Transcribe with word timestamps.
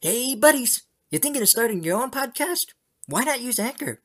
Hey, 0.00 0.36
buddies! 0.36 0.84
You 1.10 1.18
thinking 1.18 1.42
of 1.42 1.48
starting 1.48 1.82
your 1.82 2.00
own 2.00 2.12
podcast? 2.12 2.66
Why 3.06 3.24
not 3.24 3.40
use 3.40 3.58
Anchor? 3.58 4.00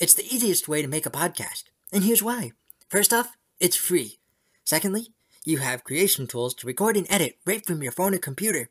It's 0.00 0.12
the 0.12 0.26
easiest 0.26 0.66
way 0.66 0.82
to 0.82 0.88
make 0.88 1.06
a 1.06 1.10
podcast, 1.10 1.66
and 1.92 2.02
here's 2.02 2.20
why. 2.20 2.50
First 2.88 3.12
off, 3.12 3.36
it's 3.60 3.76
free. 3.76 4.18
Secondly, 4.64 5.10
you 5.44 5.58
have 5.58 5.84
creation 5.84 6.26
tools 6.26 6.52
to 6.54 6.66
record 6.66 6.96
and 6.96 7.06
edit 7.08 7.38
right 7.46 7.64
from 7.64 7.80
your 7.80 7.92
phone 7.92 8.12
or 8.12 8.18
computer. 8.18 8.70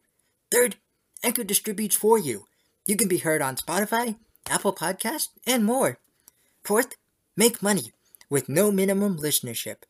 Third, 0.51 0.75
Anchor 1.23 1.45
distributes 1.45 1.95
for 1.95 2.19
you. 2.19 2.47
You 2.85 2.97
can 2.97 3.07
be 3.07 3.19
heard 3.19 3.41
on 3.41 3.55
Spotify, 3.55 4.17
Apple 4.49 4.73
Podcast, 4.73 5.29
and 5.47 5.63
more. 5.63 5.99
Fourth, 6.65 6.97
make 7.37 7.63
money 7.63 7.93
with 8.29 8.49
no 8.49 8.69
minimum 8.69 9.17
listenership. 9.17 9.83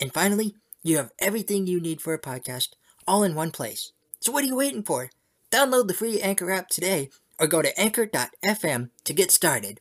And 0.00 0.12
finally, 0.12 0.56
you 0.82 0.96
have 0.96 1.12
everything 1.20 1.68
you 1.68 1.80
need 1.80 2.00
for 2.00 2.14
a 2.14 2.20
podcast 2.20 2.70
all 3.06 3.22
in 3.22 3.36
one 3.36 3.52
place. 3.52 3.92
So 4.18 4.32
what 4.32 4.42
are 4.42 4.48
you 4.48 4.56
waiting 4.56 4.82
for? 4.82 5.10
Download 5.50 5.86
the 5.88 5.94
free 5.94 6.20
Anchor 6.20 6.50
app 6.50 6.68
today 6.68 7.10
or 7.38 7.46
go 7.46 7.62
to 7.62 7.78
anchor.fm 7.78 8.90
to 9.04 9.12
get 9.12 9.30
started. 9.30 9.80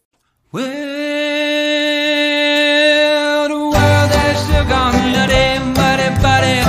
Well, 0.51 0.67
the 3.47 3.55
world 3.55 4.11
has 4.11 4.37
still 4.43 4.65
gone 4.65 4.93
nutty, 5.11 5.59
buddy, 5.73 6.09
buddy. 6.21 6.59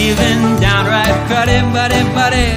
Even 0.00 0.60
downright 0.60 1.16
cruddy, 1.28 1.60
buddy, 1.72 2.02
buddy. 2.14 2.50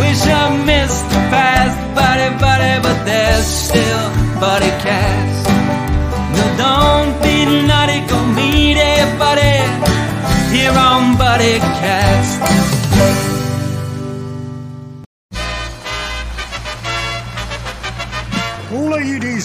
Wish 0.00 0.22
I 0.26 0.64
missed 0.64 1.08
the 1.10 1.20
past, 1.34 1.76
buddy, 1.94 2.28
buddy, 2.38 2.80
but 2.82 3.04
there's 3.04 3.46
still 3.46 4.10
buddy 4.40 4.70
cast. 4.84 5.48
No, 6.36 6.44
don't 6.56 7.12
be 7.22 7.44
nutty, 7.66 8.00
go 8.08 8.18
meet 8.34 8.76
buddy 9.18 9.56
here 10.54 10.72
on 10.72 11.16
Buddy 11.16 11.58
Cast. 11.58 12.75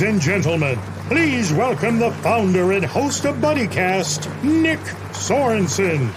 Ladies 0.02 0.14
and 0.14 0.22
gentlemen, 0.24 0.80
please 1.10 1.54
welcome 1.54 2.00
the 2.00 2.10
founder 2.24 2.72
and 2.72 2.84
host 2.84 3.24
of 3.26 3.36
BuddyCast, 3.36 4.44
Nick 4.44 4.80
Sorensen. 5.12 6.10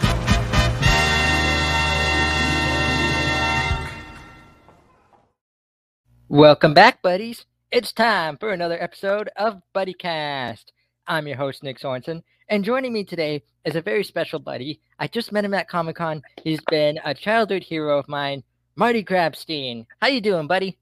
Welcome 6.31 6.73
back, 6.73 7.03
buddies. 7.03 7.45
It's 7.71 7.93
time 7.93 8.39
for 8.39 8.53
another 8.53 8.83
episode 8.83 9.29
of 9.37 9.61
BuddyCast. 9.75 10.65
I'm 11.07 11.27
your 11.27 11.37
host, 11.37 11.63
Nick 11.63 11.79
Sorensen, 11.79 12.23
and 12.49 12.65
joining 12.65 12.95
me 12.95 13.05
today 13.05 13.43
is 13.67 13.77
a 13.77 13.83
very 13.83 14.03
special 14.03 14.39
buddy. 14.39 14.81
I 14.99 15.09
just 15.09 15.31
met 15.31 15.45
him 15.45 15.53
at 15.53 15.69
Comic 15.69 15.97
Con. 15.97 16.23
He's 16.43 16.63
been 16.71 16.99
a 17.05 17.13
childhood 17.13 17.63
hero 17.63 17.99
of 17.99 18.09
mine, 18.09 18.45
Marty 18.77 19.05
Grabstein. 19.05 19.85
How 20.01 20.09
you 20.09 20.23
doing, 20.23 20.47
buddy? 20.47 20.79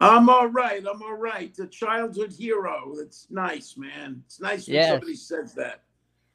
I'm 0.00 0.28
all 0.28 0.48
right. 0.48 0.84
I'm 0.86 1.02
all 1.02 1.14
right. 1.14 1.54
The 1.54 1.66
childhood 1.66 2.32
hero. 2.32 2.94
It's 2.98 3.28
nice, 3.30 3.76
man. 3.76 4.22
It's 4.26 4.40
nice 4.40 4.66
when 4.66 4.74
Yes. 4.76 4.90
somebody 4.90 5.14
says 5.14 5.54
that. 5.54 5.82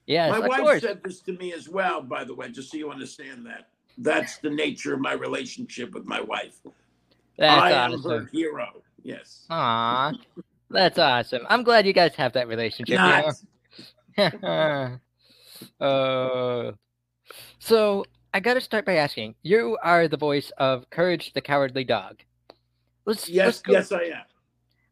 Yes, 0.08 0.32
my 0.32 0.48
wife 0.48 0.60
course. 0.60 0.82
said 0.82 1.02
this 1.04 1.22
to 1.22 1.34
me 1.34 1.54
as 1.54 1.70
well, 1.70 2.02
by 2.02 2.24
the 2.24 2.34
way, 2.34 2.50
just 2.50 2.72
so 2.72 2.78
you 2.78 2.90
understand 2.90 3.46
that. 3.46 3.70
That's 3.98 4.38
the 4.38 4.50
nature 4.50 4.94
of 4.94 5.00
my 5.00 5.14
relationship 5.14 5.94
with 5.94 6.06
my 6.06 6.20
wife. 6.22 6.60
That's 7.38 7.62
I 7.62 7.72
am 7.72 8.02
her 8.04 8.28
hero. 8.32 8.82
Yes. 9.04 9.46
Aw, 9.50 10.12
that's 10.70 10.98
awesome. 10.98 11.46
I'm 11.50 11.64
glad 11.64 11.86
you 11.86 11.94
guys 11.94 12.16
have 12.16 12.34
that 12.34 12.48
relationship. 12.48 13.00
You 13.00 13.32
know? 14.18 15.00
uh, 15.80 16.72
so 17.60 18.06
I 18.34 18.40
got 18.40 18.56
to 18.56 18.62
start 18.62 18.86
by 18.86 18.96
asking: 18.96 19.36
You 19.44 19.78
are 19.84 20.08
the 20.08 20.18
voice 20.18 20.52
of 20.58 20.90
Courage 20.90 21.34
the 21.34 21.42
Cowardly 21.42 21.84
Dog. 21.84 22.24
Let's 23.06 23.22
let's 23.22 23.30
Yes, 23.30 23.62
go, 23.62 23.74
yes, 23.74 23.92
I 23.92 24.04
am. 24.04 24.24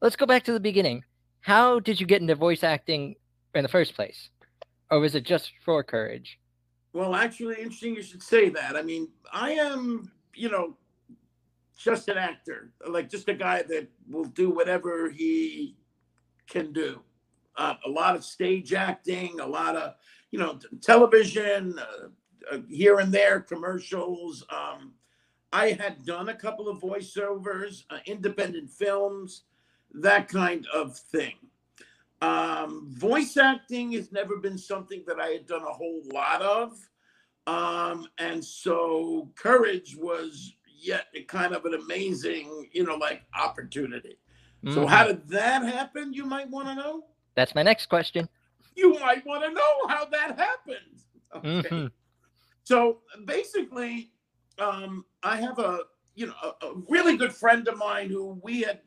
let's 0.01 0.15
go 0.15 0.25
back 0.25 0.43
to 0.43 0.53
the 0.53 0.59
beginning. 0.59 1.03
How 1.41 1.79
did 1.79 1.99
you 1.99 2.07
get 2.07 2.21
into 2.21 2.35
voice 2.35 2.63
acting 2.63 3.15
in 3.55 3.63
the 3.63 3.69
first 3.69 3.95
place, 3.95 4.29
or 4.91 4.99
was 4.99 5.15
it 5.15 5.23
just 5.23 5.51
for 5.63 5.83
Courage? 5.83 6.39
Well, 6.93 7.15
actually, 7.15 7.55
interesting 7.61 7.95
you 7.95 8.01
should 8.01 8.23
say 8.23 8.49
that. 8.49 8.75
I 8.75 8.81
mean, 8.81 9.09
I 9.31 9.51
am, 9.51 10.11
you 10.33 10.49
know, 10.49 10.75
just 11.77 12.09
an 12.09 12.17
actor, 12.17 12.71
like 12.87 13.09
just 13.09 13.29
a 13.29 13.33
guy 13.33 13.61
that 13.63 13.87
will 14.09 14.25
do 14.25 14.49
whatever 14.49 15.09
he 15.09 15.77
can 16.49 16.73
do. 16.73 17.01
Uh, 17.55 17.75
a 17.85 17.89
lot 17.89 18.15
of 18.15 18.23
stage 18.23 18.73
acting, 18.73 19.39
a 19.39 19.45
lot 19.45 19.75
of, 19.75 19.93
you 20.31 20.39
know, 20.39 20.59
television, 20.81 21.77
uh, 21.77 22.07
uh, 22.51 22.59
here 22.69 22.99
and 22.99 23.13
there, 23.13 23.39
commercials. 23.39 24.43
Um, 24.49 24.93
I 25.51 25.71
had 25.71 26.05
done 26.05 26.29
a 26.29 26.35
couple 26.35 26.67
of 26.69 26.79
voiceovers, 26.79 27.83
uh, 27.89 27.99
independent 28.05 28.69
films, 28.69 29.43
that 29.93 30.27
kind 30.27 30.67
of 30.73 30.95
thing. 30.97 31.35
Um, 32.21 32.89
voice 32.91 33.37
acting 33.37 33.93
has 33.93 34.11
never 34.11 34.37
been 34.37 34.57
something 34.57 35.03
that 35.07 35.19
I 35.19 35.27
had 35.27 35.47
done 35.47 35.63
a 35.63 35.73
whole 35.73 36.01
lot 36.13 36.41
of. 36.41 36.77
Um, 37.47 38.07
and 38.17 38.43
so 38.43 39.31
courage 39.35 39.95
was 39.95 40.53
yet 40.67 41.07
a 41.15 41.23
kind 41.23 41.53
of 41.55 41.65
an 41.65 41.73
amazing, 41.73 42.69
you 42.71 42.83
know, 42.83 42.95
like 42.95 43.23
opportunity. 43.33 44.17
So 44.67 44.81
Mhm. 44.85 44.89
how 44.89 45.07
did 45.07 45.27
that 45.29 45.63
happen? 45.63 46.13
You 46.13 46.25
might 46.25 46.49
want 46.49 46.67
to 46.67 46.75
know. 46.75 47.05
That's 47.35 47.55
my 47.55 47.63
next 47.63 47.87
question. 47.87 48.27
You 48.75 48.99
might 48.99 49.25
want 49.25 49.43
to 49.45 49.51
know 49.51 49.87
how 49.87 50.05
that 50.05 50.37
happened. 50.37 51.03
Okay. 51.35 51.69
Mhm. 51.69 51.91
So 52.63 53.01
basically, 53.25 54.11
um, 54.59 55.05
I 55.23 55.37
have 55.37 55.59
a 55.59 55.81
you 56.15 56.27
know 56.27 56.33
a, 56.43 56.65
a 56.65 56.73
really 56.89 57.17
good 57.17 57.33
friend 57.33 57.67
of 57.67 57.77
mine 57.77 58.09
who 58.09 58.39
we 58.43 58.61
had 58.61 58.81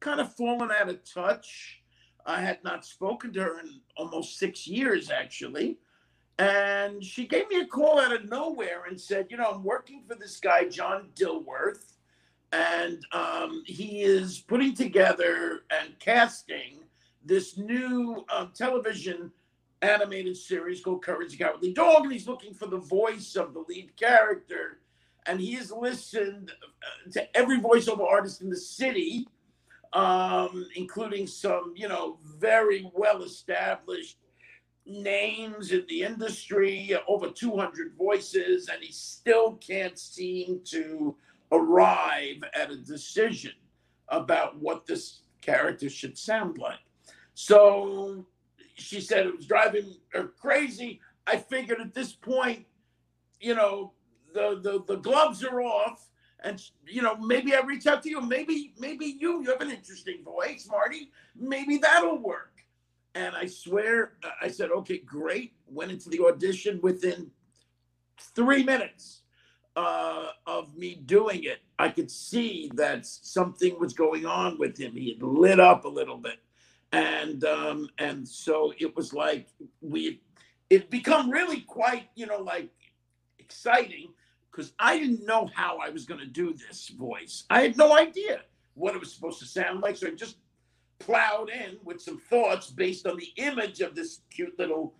kind 0.00 0.20
of 0.20 0.34
fallen 0.34 0.70
out 0.70 0.88
of 0.88 1.00
touch. 1.04 1.82
I 2.24 2.40
had 2.40 2.62
not 2.64 2.84
spoken 2.84 3.32
to 3.34 3.42
her 3.42 3.60
in 3.60 3.80
almost 3.96 4.38
six 4.38 4.66
years, 4.66 5.10
actually. 5.10 5.78
And 6.38 7.02
she 7.02 7.26
gave 7.26 7.48
me 7.48 7.60
a 7.60 7.66
call 7.66 7.98
out 7.98 8.12
of 8.12 8.28
nowhere 8.28 8.84
and 8.88 9.00
said, 9.00 9.28
You 9.30 9.38
know, 9.38 9.50
I'm 9.52 9.64
working 9.64 10.02
for 10.06 10.16
this 10.16 10.38
guy, 10.38 10.68
John 10.68 11.08
Dilworth, 11.14 11.94
and 12.52 13.04
um, 13.12 13.62
he 13.66 14.02
is 14.02 14.40
putting 14.40 14.74
together 14.74 15.62
and 15.70 15.98
casting 15.98 16.80
this 17.24 17.56
new 17.56 18.24
um, 18.28 18.52
television 18.54 19.32
animated 19.82 20.36
series 20.36 20.80
called 20.82 21.02
Courage 21.02 21.32
the 21.32 21.38
Cowardly 21.38 21.72
Dog, 21.72 22.04
and 22.04 22.12
he's 22.12 22.28
looking 22.28 22.54
for 22.54 22.66
the 22.66 22.78
voice 22.78 23.34
of 23.36 23.54
the 23.54 23.64
lead 23.68 23.96
character. 23.96 24.80
And 25.26 25.40
he 25.40 25.54
has 25.54 25.72
listened 25.72 26.52
uh, 26.60 27.10
to 27.12 27.36
every 27.36 27.60
voiceover 27.60 28.06
artist 28.06 28.42
in 28.42 28.50
the 28.50 28.56
city, 28.56 29.26
um, 29.92 30.66
including 30.76 31.26
some, 31.26 31.72
you 31.76 31.88
know, 31.88 32.18
very 32.38 32.90
well 32.94 33.22
established 33.22 34.18
names 34.86 35.72
in 35.72 35.84
the 35.88 36.02
industry, 36.02 36.96
over 37.08 37.28
200 37.28 37.94
voices, 37.98 38.68
and 38.68 38.82
he 38.82 38.92
still 38.92 39.54
can't 39.54 39.98
seem 39.98 40.60
to 40.64 41.16
arrive 41.50 42.42
at 42.54 42.70
a 42.70 42.76
decision 42.76 43.52
about 44.08 44.56
what 44.60 44.86
this 44.86 45.22
character 45.40 45.88
should 45.88 46.16
sound 46.16 46.58
like. 46.58 46.78
So 47.34 48.26
she 48.76 49.00
said 49.00 49.26
it 49.26 49.36
was 49.36 49.46
driving 49.46 49.96
her 50.12 50.28
crazy. 50.40 51.00
I 51.26 51.36
figured 51.36 51.80
at 51.80 51.94
this 51.94 52.12
point, 52.12 52.66
you 53.40 53.54
know, 53.54 53.92
the 54.34 54.60
the, 54.62 54.84
the 54.86 55.00
gloves 55.00 55.44
are 55.44 55.60
off, 55.60 56.08
and 56.40 56.62
you 56.86 57.02
know, 57.02 57.16
maybe 57.16 57.54
I 57.54 57.60
reach 57.60 57.86
out 57.86 58.02
to 58.04 58.10
you. 58.10 58.20
Maybe 58.20 58.74
maybe 58.78 59.16
you 59.18 59.42
you 59.42 59.50
have 59.50 59.60
an 59.60 59.70
interesting 59.70 60.22
voice, 60.24 60.68
Marty. 60.70 61.10
Maybe 61.34 61.78
that'll 61.78 62.18
work. 62.18 62.52
And 63.14 63.34
I 63.34 63.46
swear, 63.46 64.12
I 64.42 64.48
said, 64.48 64.70
okay, 64.70 64.98
great. 64.98 65.54
Went 65.66 65.90
into 65.90 66.10
the 66.10 66.20
audition 66.20 66.80
within 66.82 67.30
three 68.34 68.62
minutes 68.62 69.22
uh, 69.74 70.26
of 70.46 70.76
me 70.76 70.96
doing 71.06 71.44
it. 71.44 71.60
I 71.78 71.88
could 71.88 72.10
see 72.10 72.70
that 72.74 73.06
something 73.06 73.78
was 73.78 73.92
going 73.92 74.26
on 74.26 74.58
with 74.58 74.76
him. 74.78 74.92
He 74.92 75.12
had 75.14 75.22
lit 75.22 75.60
up 75.60 75.84
a 75.84 75.88
little 75.88 76.16
bit, 76.16 76.38
and 76.92 77.44
um, 77.44 77.88
and 77.98 78.26
so 78.26 78.72
it 78.78 78.96
was 78.96 79.12
like 79.12 79.48
we 79.80 80.20
it 80.70 80.90
become 80.90 81.30
really 81.30 81.60
quite 81.60 82.08
you 82.14 82.26
know 82.26 82.40
like 82.40 82.70
exciting 83.46 84.08
because 84.50 84.72
I 84.78 84.98
didn't 84.98 85.24
know 85.24 85.48
how 85.54 85.78
I 85.78 85.90
was 85.90 86.04
going 86.04 86.20
to 86.20 86.26
do 86.26 86.52
this 86.52 86.88
voice. 86.88 87.44
I 87.48 87.60
had 87.60 87.76
no 87.76 87.96
idea 87.96 88.40
what 88.74 88.94
it 88.94 89.00
was 89.00 89.12
supposed 89.12 89.38
to 89.40 89.46
sound 89.46 89.82
like, 89.82 89.96
so 89.96 90.08
I 90.08 90.10
just 90.10 90.36
plowed 90.98 91.50
in 91.50 91.76
with 91.84 92.00
some 92.00 92.18
thoughts 92.18 92.70
based 92.70 93.06
on 93.06 93.16
the 93.16 93.28
image 93.36 93.80
of 93.80 93.94
this 93.94 94.20
cute 94.30 94.58
little 94.58 94.94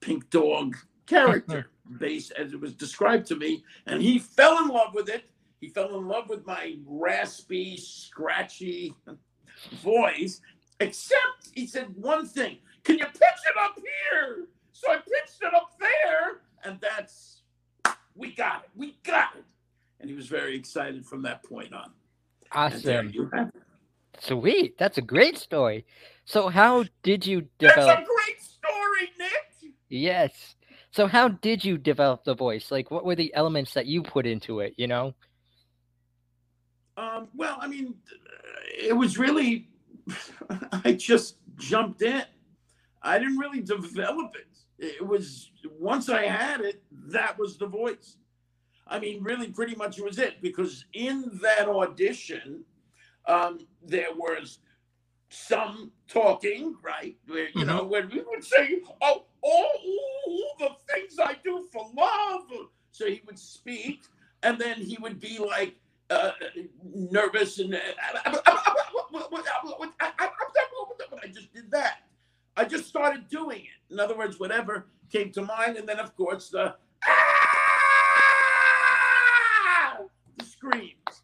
pink 0.00 0.28
dog 0.30 0.76
character, 1.06 1.66
based 1.98 2.32
as 2.32 2.52
it 2.52 2.60
was 2.60 2.72
described 2.72 3.26
to 3.26 3.36
me, 3.36 3.62
and 3.86 4.02
he 4.02 4.18
fell 4.18 4.58
in 4.62 4.68
love 4.68 4.94
with 4.94 5.08
it. 5.08 5.24
He 5.60 5.68
fell 5.68 5.98
in 5.98 6.08
love 6.08 6.28
with 6.28 6.46
my 6.46 6.76
raspy, 6.86 7.76
scratchy 7.76 8.94
voice. 9.82 10.40
Except 10.80 11.50
he 11.52 11.66
said 11.66 11.88
one 11.94 12.26
thing: 12.26 12.58
"Can 12.84 12.98
you 12.98 13.06
pitch 13.06 13.42
it 13.46 13.56
up 13.60 13.76
here?" 13.76 14.46
So 14.72 14.92
I 14.92 14.96
pitched 14.96 15.42
it 15.42 15.52
up 15.54 15.72
there, 15.80 16.40
and 16.64 16.80
that's 16.80 17.37
we 18.18 18.32
got 18.32 18.64
it. 18.64 18.70
We 18.76 18.98
got 19.04 19.36
it. 19.36 19.44
And 20.00 20.10
he 20.10 20.16
was 20.16 20.26
very 20.26 20.56
excited 20.56 21.06
from 21.06 21.22
that 21.22 21.42
point 21.44 21.72
on. 21.72 21.90
Awesome. 22.52 23.10
you 23.10 23.30
have 23.32 23.48
it. 23.48 23.62
Sweet. 24.20 24.76
That's 24.78 24.98
a 24.98 25.02
great 25.02 25.38
story. 25.38 25.86
So 26.24 26.48
how 26.48 26.84
did 27.02 27.26
you 27.26 27.48
develop? 27.58 27.86
That's 27.86 28.00
a 28.00 28.04
great 28.04 28.42
story, 28.42 29.12
Nick. 29.18 29.72
Yes. 29.88 30.56
So 30.90 31.06
how 31.06 31.28
did 31.28 31.64
you 31.64 31.78
develop 31.78 32.24
the 32.24 32.34
voice? 32.34 32.70
Like 32.70 32.90
what 32.90 33.04
were 33.04 33.14
the 33.14 33.32
elements 33.34 33.74
that 33.74 33.86
you 33.86 34.02
put 34.02 34.26
into 34.26 34.60
it, 34.60 34.74
you 34.76 34.86
know? 34.86 35.14
Um, 36.96 37.28
well, 37.36 37.58
I 37.60 37.68
mean, 37.68 37.94
it 38.76 38.96
was 38.96 39.18
really, 39.18 39.68
I 40.84 40.92
just 40.92 41.36
jumped 41.56 42.02
in. 42.02 42.24
I 43.02 43.18
didn't 43.18 43.38
really 43.38 43.60
develop 43.60 44.34
it. 44.34 44.47
It 44.78 45.04
was 45.06 45.50
once 45.78 46.08
I 46.08 46.24
had 46.26 46.60
it, 46.60 46.82
that 47.08 47.38
was 47.38 47.58
the 47.58 47.66
voice. 47.66 48.16
I 48.86 48.98
mean, 48.98 49.22
really, 49.22 49.48
pretty 49.48 49.74
much 49.74 49.98
it 49.98 50.04
was 50.04 50.18
it 50.18 50.40
because 50.40 50.84
in 50.94 51.38
that 51.42 51.68
audition, 51.68 52.64
um, 53.26 53.58
there 53.82 54.14
was 54.14 54.60
some 55.30 55.92
talking, 56.08 56.76
right? 56.82 57.16
Where 57.26 57.48
you 57.54 57.64
know 57.64 57.84
when 57.84 58.08
we 58.08 58.22
would 58.26 58.44
say, 58.44 58.80
"Oh, 59.02 59.24
all, 59.42 59.72
all 60.26 60.54
the 60.58 60.70
things 60.90 61.18
I 61.22 61.36
do 61.44 61.66
for 61.72 61.90
love," 61.94 62.46
so 62.92 63.06
he 63.06 63.20
would 63.26 63.38
speak, 63.38 64.04
and 64.42 64.58
then 64.58 64.76
he 64.76 64.96
would 65.00 65.20
be 65.20 65.38
like 65.38 65.74
uh, 66.10 66.30
nervous 66.82 67.58
and 67.58 67.74
I 71.22 71.26
just 71.32 71.52
did 71.52 71.70
that. 71.72 72.07
I 72.58 72.64
just 72.64 72.88
started 72.88 73.28
doing 73.28 73.60
it. 73.60 73.92
In 73.92 74.00
other 74.00 74.16
words, 74.18 74.40
whatever 74.40 74.88
came 75.12 75.30
to 75.32 75.42
mind, 75.42 75.76
and 75.76 75.88
then 75.88 76.00
of 76.00 76.14
course 76.16 76.48
the 76.48 76.74
"Ah!" 78.68 79.98
the 80.36 80.44
screams. 80.44 81.22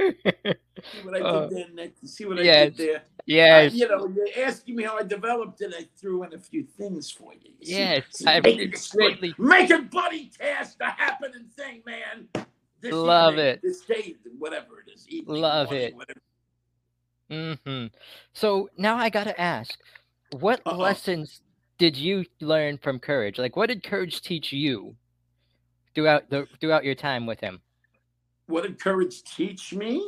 See 0.00 1.00
what 1.02 1.14
I 1.14 1.18
did 1.18 1.26
Uh, 1.26 1.46
there, 1.48 1.68
Nick? 1.72 1.94
You 2.02 2.08
See 2.08 2.24
what 2.24 2.40
I 2.40 2.42
did 2.42 2.76
there? 2.76 3.02
Yes. 3.26 3.72
Uh, 3.72 3.76
you 3.76 3.88
know, 3.88 4.08
you're 4.08 4.44
asking 4.44 4.74
me 4.76 4.82
how 4.82 4.98
I 4.98 5.04
developed 5.04 5.60
it. 5.62 5.72
I 5.78 5.86
threw 5.96 6.24
in 6.24 6.34
a 6.34 6.38
few 6.38 6.64
things 6.64 7.08
for 7.10 7.32
you. 7.32 7.52
you? 7.60 7.76
Yes, 7.76 8.02
See, 8.10 8.26
I 8.26 8.40
making 8.40 8.72
greatly- 8.92 9.34
making 9.38 9.88
BuddyCast 9.88 10.76
a 10.80 10.90
happening 10.90 11.46
thing, 11.56 11.82
man. 11.86 12.28
This 12.80 12.92
Love 12.92 13.34
evening, 13.34 13.46
it. 13.46 13.62
This 13.62 13.80
day, 13.82 14.16
whatever 14.38 14.80
it 14.84 14.90
is. 14.92 15.08
Evening, 15.08 15.40
Love 15.40 15.68
morning, 15.68 15.82
it. 15.84 15.94
whatever. 15.96 16.20
hmm 17.64 17.86
So 18.34 18.68
now 18.76 18.96
I 18.96 19.08
gotta 19.08 19.40
ask, 19.40 19.78
what 20.40 20.60
Uh-oh. 20.66 20.76
lessons 20.76 21.42
did 21.78 21.96
you 21.96 22.24
learn 22.40 22.78
from 22.78 22.98
Courage? 22.98 23.38
Like, 23.38 23.56
what 23.56 23.66
did 23.66 23.82
Courage 23.82 24.22
teach 24.22 24.52
you 24.52 24.96
throughout 25.94 26.28
the 26.30 26.46
throughout 26.60 26.84
your 26.84 26.94
time 26.94 27.26
with 27.26 27.40
him? 27.40 27.60
What 28.46 28.64
did 28.64 28.78
courage 28.78 29.22
teach 29.22 29.72
me? 29.72 30.06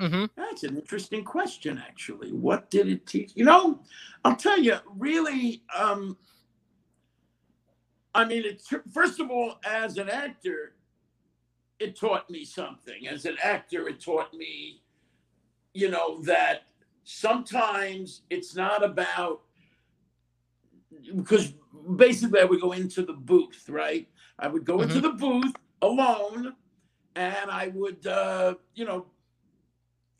Mm-hmm. 0.00 0.24
That's 0.36 0.64
an 0.64 0.76
interesting 0.76 1.22
question, 1.22 1.80
actually. 1.86 2.32
What 2.32 2.68
did 2.68 2.88
it 2.88 3.06
teach? 3.06 3.30
You 3.36 3.44
know, 3.44 3.80
I'll 4.24 4.34
tell 4.34 4.58
you, 4.58 4.76
really, 4.96 5.62
um, 5.76 6.16
I 8.12 8.24
mean, 8.24 8.44
it, 8.44 8.62
first 8.92 9.20
of 9.20 9.30
all, 9.30 9.60
as 9.64 9.98
an 9.98 10.08
actor, 10.08 10.74
it 11.78 11.96
taught 11.96 12.28
me 12.28 12.44
something. 12.44 13.06
As 13.06 13.24
an 13.24 13.36
actor, 13.42 13.88
it 13.88 14.00
taught 14.00 14.34
me, 14.34 14.82
you 15.74 15.90
know, 15.90 16.20
that 16.22 16.62
sometimes 17.04 18.22
it's 18.30 18.56
not 18.56 18.84
about, 18.84 19.42
because 21.16 21.54
basically 21.96 22.40
I 22.40 22.44
would 22.44 22.60
go 22.60 22.72
into 22.72 23.02
the 23.02 23.12
booth, 23.12 23.68
right? 23.68 24.08
I 24.38 24.48
would 24.48 24.64
go 24.64 24.80
into 24.80 25.00
the 25.00 25.10
booth 25.10 25.54
alone 25.82 26.54
and 27.14 27.50
I 27.50 27.68
would, 27.68 28.06
uh, 28.06 28.54
you 28.74 28.84
know, 28.84 29.06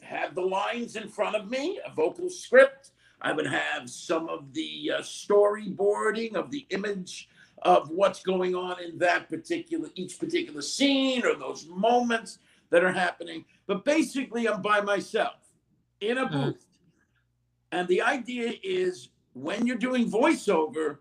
have 0.03 0.35
the 0.35 0.43
lines 0.43 0.97
in 0.97 1.09
front 1.09 1.35
of 1.35 1.51
me, 1.51 1.81
a 1.85 1.93
vocal 1.93 2.29
script. 2.29 2.91
I 3.23 3.33
would 3.33 3.47
have 3.47 3.89
some 3.89 4.29
of 4.29 4.53
the 4.53 4.93
uh, 4.99 5.01
storyboarding 5.01 6.35
of 6.35 6.51
the 6.51 6.67
image 6.71 7.29
of 7.63 7.89
what's 7.89 8.23
going 8.23 8.55
on 8.55 8.83
in 8.83 8.99
that 8.99 9.31
particular, 9.31 9.89
each 9.95 10.19
particular 10.19 10.61
scene 10.61 11.25
or 11.25 11.35
those 11.35 11.67
moments 11.67 12.39
that 12.69 12.85
are 12.85 12.93
happening. 12.93 13.47
But 13.67 13.85
basically, 13.85 14.47
I'm 14.47 14.61
by 14.61 14.83
myself 14.83 15.37
in 16.01 16.19
a 16.19 16.27
Mhm. 16.27 16.33
booth. 16.33 16.64
And 17.75 17.89
the 17.89 18.03
idea 18.03 18.53
is 18.63 19.09
when 19.33 19.67
you're 19.67 19.77
doing 19.77 20.09
voiceover, 20.09 20.99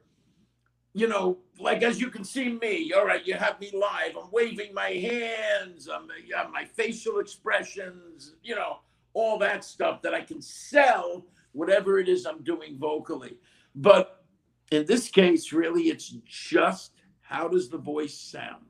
you 0.96 1.08
know, 1.08 1.38
like 1.60 1.84
as 1.84 2.02
you 2.02 2.10
can 2.10 2.24
see 2.24 2.50
me, 2.50 2.92
all 2.94 3.06
right, 3.06 3.24
you 3.28 3.36
have 3.36 3.60
me 3.60 3.70
live. 3.72 4.18
I'm 4.20 4.32
waving 4.32 4.74
my 4.74 4.90
hands, 4.90 5.88
I'm, 5.88 6.08
my 6.52 6.66
facial 6.66 7.20
expressions, 7.20 8.34
you 8.42 8.56
know, 8.56 8.80
all 9.14 9.38
that 9.38 9.64
stuff 9.64 10.02
that 10.02 10.16
I 10.16 10.22
can 10.22 10.42
sell 10.42 11.28
whatever 11.52 12.00
it 12.00 12.10
is 12.10 12.26
I'm 12.26 12.42
doing 12.42 12.80
vocally. 12.80 13.38
But 13.76 14.26
in 14.72 14.88
this 14.88 15.10
case, 15.10 15.54
really, 15.54 15.84
it's 15.84 16.16
just 16.26 16.94
how 17.22 17.48
does 17.48 17.70
the 17.70 17.78
voice 17.78 18.18
sound? 18.18 18.66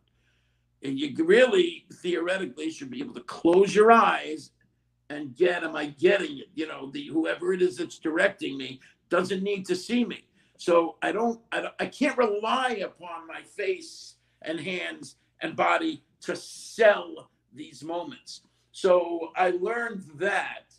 And 0.83 0.99
you 0.99 1.15
really 1.23 1.85
theoretically 2.01 2.69
should 2.69 2.89
be 2.89 2.99
able 2.99 3.13
to 3.13 3.21
close 3.21 3.73
your 3.73 3.93
eyes 3.93 4.51
and 5.09 5.35
get, 5.35 5.63
am 5.63 5.75
I 5.75 5.87
getting 5.87 6.39
it? 6.39 6.49
You 6.55 6.67
know, 6.67 6.89
the 6.91 7.07
whoever 7.07 7.53
it 7.53 7.61
is 7.61 7.77
that's 7.77 7.99
directing 7.99 8.57
me 8.57 8.79
doesn't 9.09 9.43
need 9.43 9.65
to 9.67 9.75
see 9.75 10.05
me. 10.05 10.25
So 10.57 10.95
I 11.01 11.11
don't, 11.11 11.39
I, 11.51 11.61
don't, 11.61 11.73
I 11.79 11.85
can't 11.87 12.17
rely 12.17 12.81
upon 12.83 13.27
my 13.27 13.41
face 13.41 14.15
and 14.41 14.59
hands 14.59 15.15
and 15.41 15.55
body 15.55 16.03
to 16.21 16.35
sell 16.35 17.29
these 17.53 17.83
moments. 17.83 18.41
So 18.71 19.31
I 19.35 19.51
learned 19.51 20.03
that. 20.15 20.73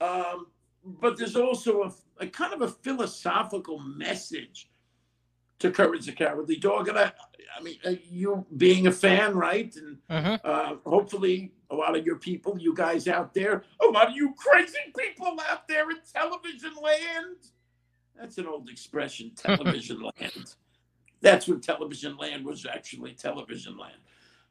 Um, 0.00 0.46
but 0.84 1.16
there's 1.16 1.36
also 1.36 1.82
a, 1.82 1.92
a 2.20 2.26
kind 2.26 2.52
of 2.52 2.62
a 2.62 2.68
philosophical 2.68 3.78
message 3.78 4.70
to 5.58 5.70
Courage 5.70 6.06
the 6.06 6.12
Cowardly 6.12 6.56
Dog. 6.56 6.88
And 6.88 6.98
I, 6.98 7.12
I 7.58 7.62
mean, 7.62 7.78
uh, 7.86 7.92
you 8.10 8.44
being 8.56 8.86
a 8.86 8.92
fan, 8.92 9.34
right? 9.34 9.74
And 9.76 9.98
Mm-hmm. 10.10 10.34
uh, 10.44 10.76
hopefully 10.86 11.52
a 11.70 11.74
lot 11.74 11.96
of 11.96 12.04
your 12.04 12.16
people, 12.16 12.58
you 12.58 12.74
guys 12.74 13.08
out 13.08 13.34
there, 13.34 13.64
a 13.82 13.86
lot 13.86 14.08
of 14.08 14.16
you 14.16 14.34
crazy 14.36 14.78
people 14.96 15.36
out 15.50 15.66
there 15.68 15.90
in 15.90 15.96
television 16.12 16.72
land. 16.82 17.36
That's 18.16 18.38
an 18.38 18.46
old 18.46 18.68
expression, 18.68 19.32
television 19.36 20.02
land. 20.02 20.54
That's 21.20 21.48
when 21.48 21.60
television 21.60 22.16
land 22.16 22.44
was 22.44 22.66
actually 22.66 23.12
television 23.14 23.76
land. 23.78 23.96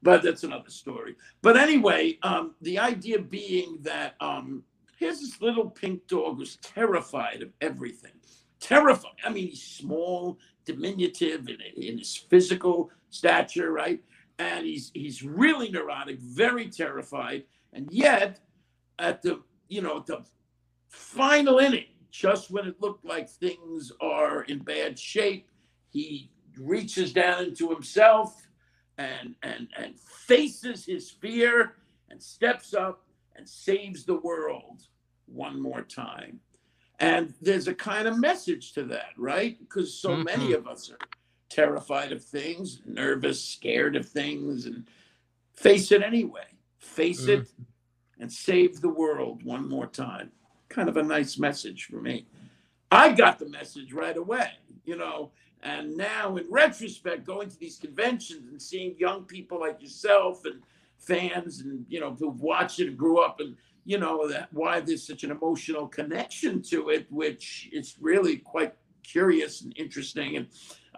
But 0.02 0.22
that's 0.24 0.44
another 0.44 0.70
story. 0.70 1.16
But 1.42 1.56
anyway, 1.56 2.18
um, 2.24 2.56
the 2.62 2.80
idea 2.80 3.20
being 3.20 3.78
that 3.84 4.16
um, 4.20 4.64
here's 4.98 5.20
this 5.22 5.42
little 5.42 5.70
pink 5.70 6.08
dog 6.08 6.38
who's 6.38 6.58
terrified 6.58 7.42
of 7.42 7.50
everything. 7.62 8.12
Terrified. 8.60 9.12
I 9.26 9.30
mean, 9.30 9.50
he's 9.50 9.62
small, 9.62 10.40
diminutive 10.66 11.48
in, 11.48 11.58
in 11.76 11.98
his 11.98 12.16
physical 12.16 12.90
stature, 13.10 13.72
right? 13.72 14.02
and 14.40 14.66
he's 14.66 14.92
he's 14.94 15.24
really 15.24 15.70
neurotic, 15.70 16.20
very 16.20 16.70
terrified, 16.70 17.44
and 17.74 17.88
yet 17.92 18.40
at 19.00 19.22
the 19.22 19.42
you 19.68 19.82
know 19.82 20.04
the 20.06 20.24
final 20.90 21.60
inning, 21.60 21.86
just 22.12 22.52
when 22.52 22.68
it 22.68 22.82
looked 22.82 23.06
like 23.06 23.30
things 23.30 23.92
are 24.02 24.44
in 24.44 24.60
bad 24.60 24.98
shape, 24.98 25.50
he 25.90 26.32
reaches 26.60 27.14
down 27.14 27.46
into 27.46 27.70
himself 27.70 28.48
and 28.98 29.36
and 29.44 29.68
and 29.78 30.00
faces 30.00 30.86
his 30.86 31.10
fear 31.10 31.76
and 32.10 32.22
steps 32.22 32.74
up 32.74 33.06
and 33.36 33.48
saves 33.48 34.04
the 34.04 34.20
world 34.20 34.84
one 35.26 35.62
more 35.62 35.82
time. 35.82 36.40
And 37.04 37.34
there's 37.42 37.68
a 37.68 37.76
kind 37.76 38.08
of 38.08 38.18
message 38.18 38.72
to 38.74 38.84
that, 38.84 39.10
right? 39.18 39.60
Because 39.60 39.94
so 39.94 40.16
many 40.16 40.46
mm-hmm. 40.46 40.54
of 40.54 40.68
us 40.70 40.90
are 40.90 40.98
terrified 41.50 42.14
of 42.14 42.24
things, 42.24 42.80
nervous, 42.86 43.44
scared 43.44 43.98
of 43.98 44.08
things, 44.08 44.68
and 44.68 44.88
face 45.52 45.92
it 45.92 46.02
anyway. 46.02 46.46
Face 46.78 47.28
it 47.28 47.42
mm-hmm. 47.42 48.22
and 48.22 48.32
save 48.32 48.80
the 48.80 48.88
world 48.88 49.44
one 49.44 49.68
more 49.68 49.88
time. 49.88 50.32
Kind 50.70 50.88
of 50.88 50.96
a 50.96 51.04
nice 51.04 51.38
message 51.38 51.88
for 51.92 52.00
me. 52.00 52.26
I 52.90 53.12
got 53.12 53.38
the 53.38 53.50
message 53.50 53.92
right 53.92 54.16
away, 54.16 54.52
you 54.86 54.96
know. 54.96 55.32
And 55.62 55.98
now, 55.98 56.38
in 56.38 56.46
retrospect, 56.50 57.26
going 57.26 57.50
to 57.50 57.60
these 57.60 57.80
conventions 57.80 58.48
and 58.50 58.62
seeing 58.62 58.96
young 58.98 59.26
people 59.26 59.60
like 59.60 59.82
yourself 59.82 60.46
and 60.46 60.62
fans 61.00 61.60
and, 61.60 61.86
you 61.90 62.00
know, 62.00 62.16
who've 62.18 62.40
watched 62.40 62.80
it 62.80 62.88
and 62.88 62.98
grew 62.98 63.20
up 63.20 63.42
and, 63.42 63.58
you 63.86 63.98
know, 63.98 64.28
that 64.28 64.48
why 64.52 64.80
there's 64.80 65.06
such 65.06 65.24
an 65.24 65.32
emotional 65.32 65.88
connection 65.88 66.62
to 66.62 66.90
it, 66.90 67.06
which 67.10 67.70
is 67.72 67.96
really 68.00 68.38
quite 68.38 68.74
curious 69.04 69.62
and 69.62 69.74
interesting. 69.78 70.38
And 70.38 70.48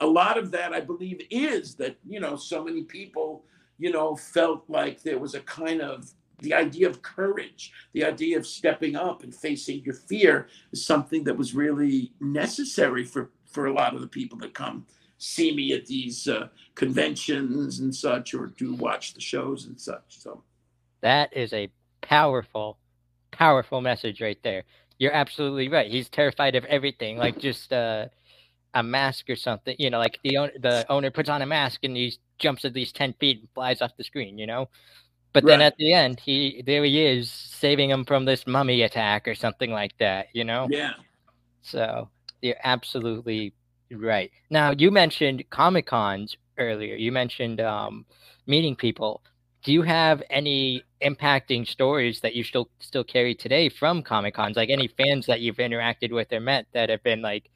a 0.02 0.08
lot 0.08 0.38
of 0.38 0.52
that, 0.52 0.74
I 0.74 0.82
believe, 0.82 1.22
is 1.30 1.76
that, 1.76 1.98
you 2.08 2.20
know, 2.20 2.36
so 2.36 2.64
many 2.64 2.84
people, 2.84 3.46
you 3.78 3.92
know, 3.92 4.16
felt 4.16 4.64
like 4.68 5.02
there 5.02 5.20
was 5.20 5.36
a 5.36 5.42
kind 5.42 5.82
of 5.82 6.12
the 6.40 6.54
idea 6.54 6.88
of 6.88 7.02
courage, 7.02 7.72
the 7.94 8.04
idea 8.04 8.38
of 8.38 8.46
stepping 8.46 8.96
up 8.96 9.24
and 9.24 9.34
facing 9.34 9.84
your 9.84 9.94
fear 9.94 10.48
is 10.72 10.86
something 10.86 11.24
that 11.24 11.38
was 11.38 11.56
really 11.56 12.12
necessary 12.20 13.06
for, 13.06 13.32
for 13.46 13.68
a 13.68 13.74
lot 13.74 13.96
of 13.96 14.02
the 14.02 14.08
people 14.08 14.38
that 14.40 14.54
come 14.54 14.86
see 15.18 15.56
me 15.56 15.74
at 15.74 15.86
these 15.86 16.28
uh, 16.28 16.50
conventions 16.76 17.80
and 17.80 17.96
such, 17.96 18.34
or 18.34 18.48
do 18.48 18.76
watch 18.76 19.14
the 19.14 19.22
shows 19.22 19.66
and 19.66 19.80
such. 19.80 20.20
So, 20.20 20.44
That 21.02 21.36
is 21.36 21.54
a 21.54 21.70
powerful, 22.10 22.80
powerful 23.32 23.82
message 23.82 24.22
right 24.22 24.40
there. 24.44 24.64
You're 25.00 25.14
absolutely 25.14 25.70
right. 25.70 25.92
He's 25.92 26.10
terrified 26.10 26.56
of 26.56 26.66
everything, 26.66 27.18
like 27.18 27.40
just 27.40 27.74
uh, 27.74 28.08
a 28.74 28.84
mask 28.84 29.30
or 29.30 29.36
something. 29.36 29.76
You 29.80 29.90
know, 29.90 30.00
like 30.00 30.20
the 30.24 30.38
owner, 30.38 30.54
the 30.62 30.86
owner 30.90 31.12
puts 31.12 31.30
on 31.30 31.42
a 31.42 31.46
mask 31.46 31.82
and 31.84 31.96
he 31.98 32.14
jumps 32.40 32.66
at 32.66 32.76
least 32.76 32.96
ten 32.96 33.14
feet 33.20 33.40
and 33.42 33.50
flies 33.56 33.82
off 33.82 33.92
the 33.98 34.04
screen. 34.04 34.38
You 34.38 34.48
know, 34.48 34.70
but 35.34 35.46
then 35.46 35.60
Right. 35.60 35.68
at 35.68 35.76
the 35.78 35.94
end, 35.94 36.20
he 36.20 36.64
there 36.66 36.84
he 36.86 37.06
is 37.06 37.32
saving 37.32 37.90
him 37.92 38.06
from 38.06 38.26
this 38.26 38.48
mummy 38.48 38.84
attack 38.84 39.28
or 39.28 39.36
something 39.36 39.72
like 39.72 39.98
that. 40.00 40.28
You 40.34 40.44
know, 40.46 40.68
Yeah. 40.72 40.94
so 41.62 42.10
you're 42.42 42.56
absolutely 42.64 43.54
right. 43.92 44.32
Now 44.50 44.72
you 44.72 44.92
mentioned 44.92 45.44
Comic 45.50 45.88
Cons 45.88 46.38
earlier. 46.58 46.96
You 46.96 47.12
mentioned 47.12 47.62
um, 47.62 48.06
meeting 48.48 48.76
people. 48.76 49.22
Do 49.66 49.74
you 49.74 49.82
have 49.82 50.22
any 50.30 50.84
impacting 51.02 51.68
stories 51.68 52.20
that 52.20 52.36
you 52.36 52.44
still 52.44 52.70
still 52.80 53.04
carry 53.04 53.34
today 53.34 53.68
from 53.68 54.04
Comic 54.04 54.36
Cons? 54.36 54.56
Like 54.56 54.70
any 54.70 54.88
fans 54.88 55.26
that 55.26 55.42
you've 55.42 55.58
interacted 55.58 56.12
with 56.12 56.32
or 56.32 56.40
met 56.40 56.68
that 56.74 56.90
have 56.90 57.02
been 57.02 57.24
like, 57.24 57.50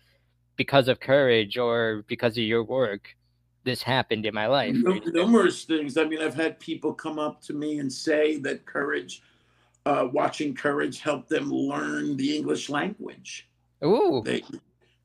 because 0.56 0.88
of 0.88 1.00
courage 1.00 1.56
or 1.56 2.04
because 2.08 2.36
of 2.36 2.44
your 2.44 2.64
work, 2.64 3.16
this 3.64 3.84
happened 3.84 4.26
in 4.26 4.34
my 4.34 4.48
life. 4.48 4.74
Nu- 4.74 5.00
numerous 5.06 5.66
things. 5.66 5.98
I 5.98 6.06
mean, 6.06 6.20
I've 6.20 6.34
had 6.34 6.60
people 6.60 6.96
come 6.96 7.20
up 7.20 7.44
to 7.44 7.54
me 7.54 7.78
and 7.78 7.94
say 7.94 8.40
that 8.40 8.66
courage, 8.66 9.22
uh, 9.86 10.08
watching 10.12 10.56
courage 10.56 11.02
helped 11.02 11.30
them 11.30 11.52
learn 11.52 12.18
the 12.18 12.36
English 12.36 12.70
language. 12.70 13.48
Ooh, 13.86 14.24
They 14.26 14.42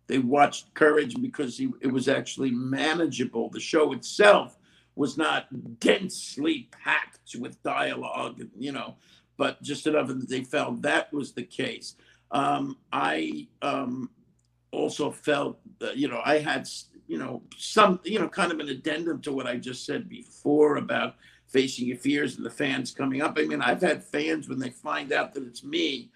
they 0.07 0.21
watched 0.21 0.73
courage 0.73 1.21
because 1.21 1.59
he, 1.59 1.69
it 1.83 1.93
was 1.93 2.09
actually 2.09 2.51
manageable. 2.51 3.51
The 3.51 3.61
show 3.61 3.93
itself 3.93 4.57
was 4.97 5.17
not 5.17 5.47
densely 5.81 6.69
packed 6.85 7.37
with 7.39 7.63
dialogue, 7.63 8.43
you 8.59 8.73
know, 8.73 8.95
but 9.37 9.61
just 9.63 9.87
enough 9.87 10.09
that 10.09 10.29
they 10.29 10.45
felt 10.45 10.83
that 10.83 11.13
was 11.13 11.33
the 11.33 11.43
case. 11.43 11.97
Um, 12.31 12.77
I 12.93 13.49
um, 13.63 14.11
also 14.71 15.11
felt 15.11 15.59
that, 15.79 15.97
you 15.97 16.09
know, 16.09 16.21
I 16.25 16.39
had, 16.39 16.69
you 17.07 17.19
know, 17.19 17.43
some, 17.57 18.01
you 18.05 18.19
know, 18.19 18.29
kind 18.29 18.53
of 18.53 18.61
an 18.61 18.69
addendum 18.69 19.21
to 19.23 19.33
what 19.33 19.47
I 19.47 19.57
just 19.57 19.85
said 19.85 20.09
before 20.09 20.77
about 20.77 21.17
facing 21.49 21.87
your 21.87 21.99
fears 21.99 22.37
and 22.37 22.47
the 22.47 22.51
fans 22.51 22.93
coming 22.93 23.23
up. 23.23 23.37
I 23.39 23.45
mean, 23.45 23.63
I've 23.63 23.83
had 23.83 24.03
fans 24.03 24.49
when 24.49 24.59
they 24.59 24.71
find 24.71 25.13
out 25.13 25.35
that 25.35 25.45
it's 25.45 25.65
me. 25.65 26.11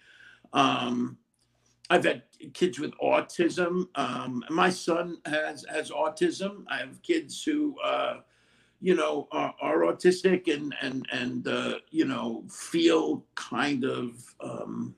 Um, 0.52 1.18
I've 1.90 2.04
had 2.04 2.22
kids 2.52 2.78
with 2.78 2.92
autism. 3.02 3.88
Um, 3.94 4.44
my 4.50 4.70
son 4.70 5.18
has 5.24 5.64
has 5.72 5.90
autism. 5.90 6.64
I 6.68 6.78
have 6.78 7.02
kids 7.02 7.42
who, 7.42 7.78
uh, 7.80 8.18
you 8.80 8.94
know, 8.94 9.28
are, 9.32 9.54
are 9.60 9.78
autistic 9.80 10.52
and 10.52 10.74
and 10.80 11.06
and 11.12 11.48
uh, 11.48 11.74
you 11.90 12.04
know 12.04 12.44
feel 12.50 13.24
kind 13.34 13.84
of, 13.84 14.34
um, 14.40 14.94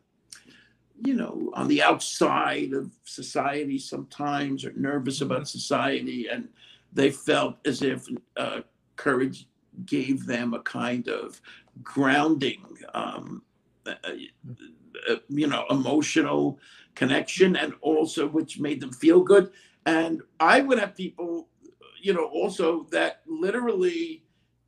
you 1.03 1.15
know, 1.15 1.51
on 1.55 1.69
the 1.69 1.83
outside 1.83 2.73
of 2.73 2.91
society 3.05 3.79
sometimes, 3.79 4.65
or 4.65 4.73
nervous 4.73 5.21
about 5.21 5.49
society, 5.49 6.29
and 6.29 6.49
they 6.93 7.11
felt 7.11 7.57
as 7.65 7.83
if 7.83 8.07
uh, 8.37 8.61
courage 8.97 9.47
gave 9.87 10.27
them 10.27 10.53
a 10.55 10.61
kind 10.61 11.09
of 11.09 11.41
grounding. 11.83 12.65
Um, 12.95 13.43
uh, 13.87 13.95
uh, 15.09 15.17
you 15.29 15.47
know, 15.47 15.65
emotional 15.71 16.59
connection 16.95 17.57
and 17.57 17.73
also 17.81 18.29
which 18.29 18.59
made 18.59 18.81
them 18.81 18.93
feel 18.93 19.21
good. 19.21 19.51
And 19.87 20.21
I 20.39 20.61
would 20.61 20.79
have 20.79 20.95
people, 20.95 21.49
you 22.00 22.12
know, 22.12 22.25
also 22.26 22.87
that 22.90 23.23
literally 23.26 24.25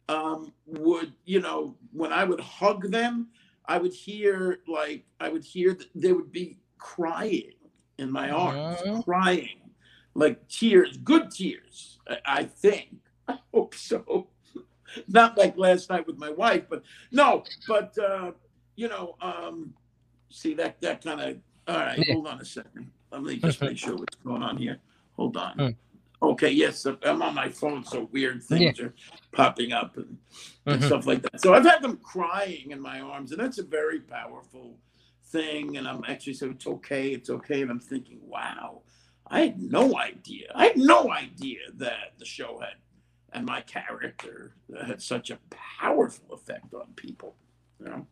um, 0.08 0.52
would, 0.66 1.12
you 1.24 1.40
know, 1.40 1.76
when 1.92 2.12
I 2.12 2.24
would 2.24 2.40
hug 2.40 2.90
them, 2.90 3.28
I 3.66 3.78
would 3.78 3.92
hear 3.92 4.58
like, 4.66 5.04
I 5.20 5.28
would 5.28 5.44
hear 5.44 5.74
that 5.74 5.88
they 5.94 6.12
would 6.12 6.32
be 6.32 6.58
crying 6.78 7.52
in 7.98 8.10
my 8.10 8.30
arms, 8.30 8.82
Aw. 8.86 9.02
crying 9.02 9.60
like 10.14 10.46
tears, 10.48 10.98
good 10.98 11.30
tears, 11.30 11.98
I, 12.08 12.18
I 12.26 12.44
think. 12.44 12.90
I 13.28 13.38
hope 13.54 13.74
so. 13.74 14.28
Not 15.08 15.38
like 15.38 15.56
last 15.56 15.88
night 15.88 16.06
with 16.06 16.18
my 16.18 16.30
wife, 16.30 16.64
but 16.68 16.82
no, 17.12 17.44
but, 17.66 17.96
uh, 17.98 18.32
you 18.76 18.88
know, 18.88 19.16
um, 19.22 19.72
see 20.28 20.54
that, 20.54 20.80
that 20.80 21.02
kind 21.02 21.20
of 21.20 21.36
all 21.68 21.76
right, 21.76 21.98
Yeah. 21.98 22.14
hold 22.14 22.26
on 22.26 22.40
a 22.40 22.44
second. 22.44 22.90
Let 23.10 23.22
me 23.22 23.36
just 23.36 23.60
make 23.60 23.78
sure 23.78 23.96
what's 23.96 24.16
going 24.16 24.42
on 24.42 24.56
here. 24.56 24.78
Hold 25.16 25.36
on. 25.36 25.76
Okay, 26.22 26.50
yes, 26.50 26.86
I'm 26.86 27.20
on 27.20 27.34
my 27.34 27.48
phone, 27.48 27.84
so 27.84 28.08
weird 28.12 28.44
things 28.44 28.78
are 28.78 28.94
popping 29.32 29.72
up 29.72 29.96
and, 29.96 30.18
and 30.66 30.80
Mhm. 30.80 30.86
stuff 30.86 31.06
like 31.06 31.22
that. 31.22 31.40
So 31.40 31.52
I've 31.52 31.64
had 31.64 31.82
them 31.82 31.96
crying 31.98 32.70
in 32.70 32.80
my 32.80 33.00
arms, 33.00 33.32
and 33.32 33.40
that's 33.40 33.58
a 33.58 33.64
very 33.64 34.00
powerful 34.00 34.78
thing. 35.24 35.76
And 35.78 35.88
I'm 35.88 36.04
actually 36.06 36.34
so 36.34 36.50
it's 36.50 36.66
okay, 36.66 37.12
it's 37.12 37.28
okay. 37.28 37.62
And 37.62 37.70
I'm 37.70 37.80
thinking, 37.80 38.20
wow, 38.22 38.82
I 39.26 39.40
had 39.40 39.60
no 39.60 39.98
idea. 39.98 40.52
I 40.54 40.66
had 40.66 40.76
no 40.76 41.10
idea 41.10 41.60
that 41.74 42.14
the 42.18 42.24
show 42.24 42.60
had 42.60 42.76
and 43.32 43.46
my 43.46 43.62
character 43.62 44.54
had 44.86 45.02
such 45.02 45.30
a 45.30 45.38
powerful 45.50 46.34
effect 46.34 46.74
on 46.74 46.92
people. 46.96 47.34
You 47.80 47.86
know? 47.86 48.06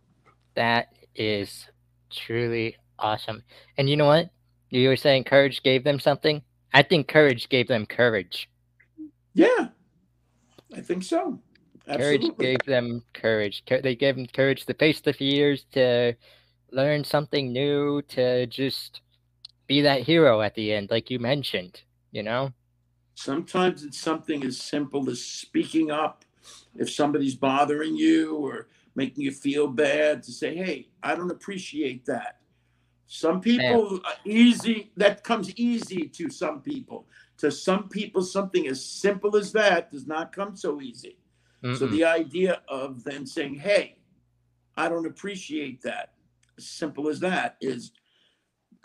That 0.55 0.95
is 1.15 1.69
truly 2.11 2.77
awesome. 2.99 3.43
And 3.77 3.89
you 3.89 3.97
know 3.97 4.07
what? 4.07 4.31
You 4.71 4.89
were 4.89 4.97
saying 4.97 5.25
courage 5.25 5.63
gave 5.63 5.85
them 5.85 6.01
something. 6.01 6.43
I 6.73 6.83
think 6.83 7.09
courage 7.09 7.49
gave 7.49 7.69
them 7.69 7.87
courage. 7.87 8.49
Yeah, 9.35 9.69
I 10.75 10.81
think 10.81 11.03
so. 11.03 11.41
Courage 11.87 12.27
gave 12.39 12.59
them 12.67 13.03
courage. 13.13 13.65
They 13.67 13.97
gave 13.97 14.17
them 14.17 14.27
courage 14.27 14.67
to 14.67 14.75
face 14.75 15.01
the 15.01 15.13
fears, 15.13 15.65
to 15.73 16.15
learn 16.71 17.03
something 17.03 17.53
new, 17.53 18.03
to 18.03 18.47
just 18.47 19.01
be 19.67 19.81
that 19.81 20.03
hero 20.03 20.41
at 20.41 20.55
the 20.55 20.73
end, 20.73 20.91
like 20.91 21.11
you 21.11 21.19
mentioned. 21.19 21.83
You 22.13 22.23
know? 22.23 22.53
Sometimes 23.15 23.85
it's 23.85 23.99
something 23.99 24.45
as 24.45 24.61
simple 24.61 25.09
as 25.11 25.21
speaking 25.21 25.91
up 25.91 26.25
if 26.77 26.91
somebody's 26.91 27.35
bothering 27.35 27.97
you 27.97 28.37
or 28.37 28.69
making 28.95 29.25
you 29.25 29.31
feel 29.31 29.69
bad 29.69 30.23
to 30.25 30.33
say, 30.33 30.57
hey, 30.57 30.89
I 31.03 31.15
don't 31.15 31.31
appreciate 31.31 32.05
that. 32.07 32.40
Some 33.13 33.41
people 33.41 33.99
are 34.05 34.13
uh, 34.13 34.15
easy, 34.25 34.93
that 34.97 35.25
comes 35.25 35.53
easy 35.57 36.07
to 36.11 36.31
some 36.31 36.63
people. 36.63 37.09
To 37.39 37.51
some 37.51 37.89
people, 37.89 38.23
something 38.23 38.69
as 38.69 38.85
simple 38.85 39.37
as 39.37 39.51
that 39.51 39.91
does 39.91 40.07
not 40.07 40.33
come 40.33 40.55
so 40.55 40.81
easy. 40.81 41.19
So 41.61 41.89
Mm-mm. 41.89 41.91
the 41.91 42.05
idea 42.05 42.63
of 42.69 43.03
then 43.03 43.27
saying, 43.27 43.57
hey, 43.57 43.99
I 44.77 44.89
don't 44.89 45.07
appreciate 45.07 45.83
that, 45.83 46.13
simple 46.61 47.09
as 47.09 47.19
that, 47.19 47.57
is 47.61 47.91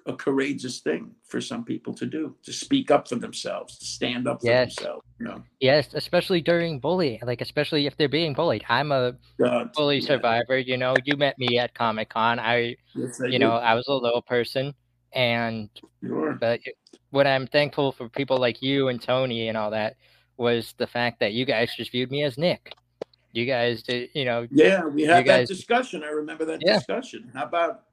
a 0.05 0.13
courageous 0.13 0.79
thing 0.81 1.11
for 1.27 1.41
some 1.41 1.65
people 1.65 1.93
to 1.93 2.05
do, 2.05 2.35
to 2.43 2.53
speak 2.53 2.91
up 2.91 3.07
for 3.07 3.15
themselves, 3.15 3.77
to 3.79 3.85
stand 3.85 4.27
up 4.27 4.41
for 4.41 4.47
Yes. 4.47 4.75
themselves. 4.75 5.01
You 5.19 5.25
know, 5.27 5.43
Yes, 5.59 5.93
especially 5.93 6.41
during 6.41 6.79
bullying, 6.79 7.19
like 7.23 7.41
especially 7.41 7.87
if 7.87 7.95
they're 7.97 8.09
being 8.09 8.33
bullied. 8.33 8.63
I'm 8.69 8.91
a 8.91 9.15
God, 9.39 9.71
bully 9.73 9.99
yeah, 9.99 10.07
survivor. 10.07 10.57
You 10.59 10.77
know, 10.77 10.93
you 11.05 11.15
met 11.17 11.39
me 11.39 11.57
at 11.57 11.73
Comic 11.73 12.09
Con. 12.09 12.37
I, 12.39 12.75
yes, 12.93 13.19
you 13.25 13.31
do. 13.31 13.39
know, 13.39 13.51
I 13.53 13.73
was 13.73 13.87
a 13.87 13.93
little 13.93 14.21
person, 14.21 14.73
and 15.13 15.69
Sure. 16.03 16.33
but 16.33 16.59
what 17.11 17.25
I'm 17.25 17.47
thankful 17.47 17.93
for 17.93 18.09
people 18.09 18.37
like 18.37 18.61
you 18.61 18.89
and 18.89 19.01
Tony 19.01 19.47
and 19.47 19.57
all 19.57 19.71
that 19.71 19.95
was 20.37 20.73
the 20.77 20.87
fact 20.87 21.21
that 21.21 21.31
you 21.33 21.45
guys 21.45 21.73
just 21.75 21.91
viewed 21.91 22.11
me 22.11 22.23
as 22.23 22.37
Nick. 22.37 22.73
You 23.31 23.45
guys 23.45 23.81
did, 23.83 24.09
you 24.13 24.25
know, 24.25 24.47
Yeah, 24.51 24.85
we 24.85 25.03
had 25.03 25.25
guys- 25.25 25.47
that 25.47 25.53
discussion. 25.53 26.03
I 26.03 26.09
remember 26.09 26.43
that 26.45 26.59
Yeah. 26.61 26.75
discussion. 26.75 27.31
How 27.33 27.45
about 27.45 27.84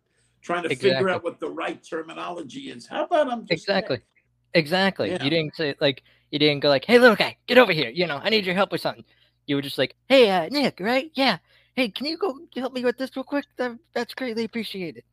trying 0.43 0.65
to 0.65 0.75
figure 0.75 1.09
out 1.09 1.25
what 1.25 1.41
the 1.41 1.49
right 1.49 1.83
terminology 1.83 2.71
is? 2.71 2.87
How 2.87 3.05
about 3.05 3.31
I'm 3.31 3.47
just 3.47 3.53
exactly, 3.53 4.01
exactly. 4.53 5.11
Yeah. 5.11 5.23
You 5.23 5.31
didn't 5.31 5.57
say 5.57 5.75
like 5.81 6.03
you 6.31 6.39
didn't 6.39 6.61
go 6.61 6.69
like, 6.69 6.85
"Hey, 6.85 6.99
little 6.99 7.17
guy, 7.17 7.37
get 7.47 7.59
over 7.59 7.73
here." 7.73 7.91
You 7.91 8.07
know, 8.07 8.21
I 8.23 8.31
need 8.31 8.45
your 8.45 8.55
help 8.55 8.73
with 8.73 8.81
something. 8.81 9.05
You 9.47 9.57
were 9.57 9.63
just 9.63 9.79
like, 9.79 9.95
"Hey, 10.09 10.31
uh, 10.31 10.49
Nick, 10.51 10.81
right? 10.81 11.11
Yeah. 11.15 11.39
Hey, 11.75 11.89
can 11.89 12.07
you 12.07 12.19
go 12.19 12.39
help 12.57 12.75
me 12.75 12.85
with 12.85 12.99
this 12.99 13.17
real 13.17 13.25
quick? 13.25 13.47
That, 13.57 13.79
that's 13.95 14.15
greatly 14.15 14.45
appreciated." 14.45 15.05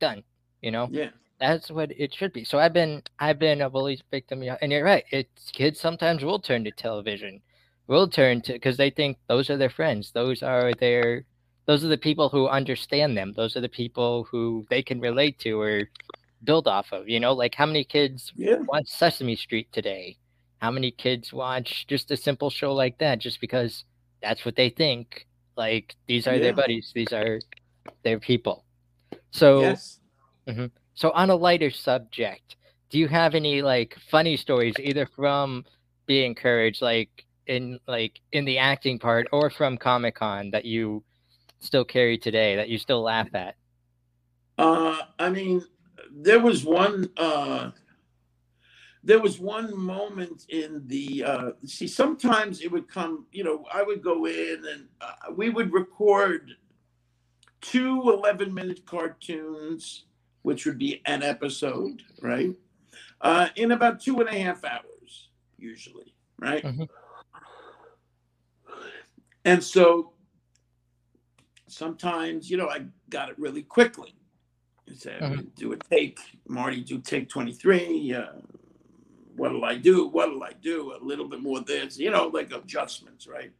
Done. 0.00 0.22
You 0.62 0.70
know. 0.70 0.88
Yeah, 0.90 1.10
That's 1.40 1.70
what 1.70 1.90
it 1.92 2.14
should 2.14 2.32
be. 2.32 2.44
So 2.44 2.58
I've 2.58 2.72
been 2.72 3.02
I've 3.18 3.38
been 3.38 3.62
a 3.62 3.70
bully 3.70 4.00
victim, 4.10 4.42
yeah, 4.42 4.56
and 4.60 4.70
you're 4.70 4.84
right. 4.84 5.04
It's 5.10 5.50
kids 5.50 5.80
sometimes 5.80 6.24
will 6.24 6.38
turn 6.38 6.64
to 6.64 6.70
television, 6.70 7.40
will 7.86 8.08
turn 8.08 8.40
to 8.42 8.52
because 8.52 8.76
they 8.76 8.90
think 8.90 9.18
those 9.28 9.50
are 9.50 9.56
their 9.56 9.70
friends. 9.70 10.12
Those 10.12 10.42
are 10.42 10.72
their 10.74 11.24
those 11.66 11.84
are 11.84 11.88
the 11.88 11.98
people 11.98 12.28
who 12.28 12.48
understand 12.48 13.16
them. 13.16 13.32
Those 13.34 13.56
are 13.56 13.60
the 13.60 13.68
people 13.68 14.24
who 14.30 14.66
they 14.70 14.82
can 14.82 15.00
relate 15.00 15.38
to 15.40 15.60
or 15.60 15.88
build 16.44 16.68
off 16.68 16.92
of. 16.92 17.08
You 17.08 17.20
know, 17.20 17.32
like 17.32 17.54
how 17.54 17.66
many 17.66 17.84
kids 17.84 18.32
yeah, 18.36 18.56
watch 18.56 18.86
Sesame 18.88 19.36
Street 19.36 19.72
today? 19.72 20.16
How 20.58 20.70
many 20.70 20.90
kids 20.90 21.32
watch 21.32 21.86
just 21.86 22.10
a 22.10 22.16
simple 22.16 22.50
show 22.50 22.72
like 22.74 22.98
that 22.98 23.18
just 23.18 23.40
because 23.40 23.84
that's 24.22 24.44
what 24.44 24.56
they 24.56 24.70
think? 24.70 25.26
Like 25.56 25.94
these 26.06 26.26
are 26.26 26.34
Yeah. 26.34 26.42
their 26.42 26.52
buddies. 26.54 26.92
These 26.94 27.12
are 27.12 27.40
their 28.02 28.18
people. 28.20 28.64
So 29.30 29.60
yes. 29.60 30.00
Mm-hmm. 30.48 30.66
so 30.94 31.10
on 31.12 31.30
a 31.30 31.34
lighter 31.36 31.70
subject, 31.70 32.56
do 32.90 32.98
you 32.98 33.08
have 33.08 33.34
any 33.34 33.62
like 33.62 33.96
funny 34.10 34.36
stories 34.36 34.74
either 34.78 35.06
from 35.06 35.64
being 36.06 36.34
courage, 36.34 36.82
like 36.82 37.24
in 37.46 37.78
like 37.88 38.20
in 38.32 38.44
the 38.44 38.58
acting 38.58 38.98
part, 38.98 39.26
or 39.32 39.48
from 39.50 39.78
Comic 39.78 40.16
Con 40.16 40.50
that 40.50 40.64
you 40.64 41.02
still 41.64 41.84
carry 41.84 42.18
today 42.18 42.56
that 42.56 42.68
you 42.68 42.78
still 42.78 43.02
laugh 43.02 43.34
at? 43.34 43.56
Uh, 44.58 44.98
I 45.18 45.30
mean, 45.30 45.64
there 46.10 46.40
was 46.40 46.64
one. 46.64 47.08
Uh, 47.16 47.70
there 49.02 49.20
was 49.20 49.38
one 49.38 49.76
moment 49.76 50.46
in 50.48 50.82
the. 50.86 51.24
Uh, 51.24 51.50
see, 51.64 51.88
sometimes 51.88 52.60
it 52.60 52.70
would 52.70 52.88
come. 52.88 53.26
You 53.32 53.44
know, 53.44 53.64
I 53.72 53.82
would 53.82 54.02
go 54.02 54.26
in 54.26 54.62
and 54.70 54.88
uh, 55.00 55.32
we 55.34 55.50
would 55.50 55.72
record 55.72 56.52
two 57.60 58.02
11 58.02 58.52
minute 58.52 58.84
cartoons, 58.86 60.04
which 60.42 60.66
would 60.66 60.78
be 60.78 61.00
an 61.06 61.22
episode, 61.22 62.02
right? 62.20 62.50
Uh, 63.20 63.48
in 63.56 63.72
about 63.72 64.00
two 64.00 64.20
and 64.20 64.28
a 64.28 64.38
half 64.38 64.64
hours, 64.64 65.30
usually, 65.58 66.14
right? 66.38 66.62
Mhm. 66.62 66.88
And 69.46 69.62
so 69.62 70.13
sometimes, 71.74 72.50
you 72.50 72.56
know, 72.56 72.68
I 72.68 72.86
got 73.10 73.28
it 73.28 73.38
really 73.38 73.62
quickly. 73.62 74.14
You 74.86 74.94
say, 74.94 75.18
Mhm. 75.20 75.54
do 75.54 75.72
a 75.72 75.76
take, 75.76 76.20
Marty, 76.46 76.82
do 76.82 76.98
take 77.00 77.28
23. 77.28 78.12
Uh, 78.14 78.34
what'll 79.36 79.64
I 79.64 79.76
do? 79.76 80.06
What'll 80.08 80.42
I 80.42 80.52
do? 80.52 80.92
A 80.94 80.98
little 81.02 81.26
bit 81.26 81.40
more 81.40 81.60
this, 81.60 81.98
you 81.98 82.10
know, 82.10 82.28
like 82.28 82.52
adjustments, 82.52 83.26
right? 83.26 83.52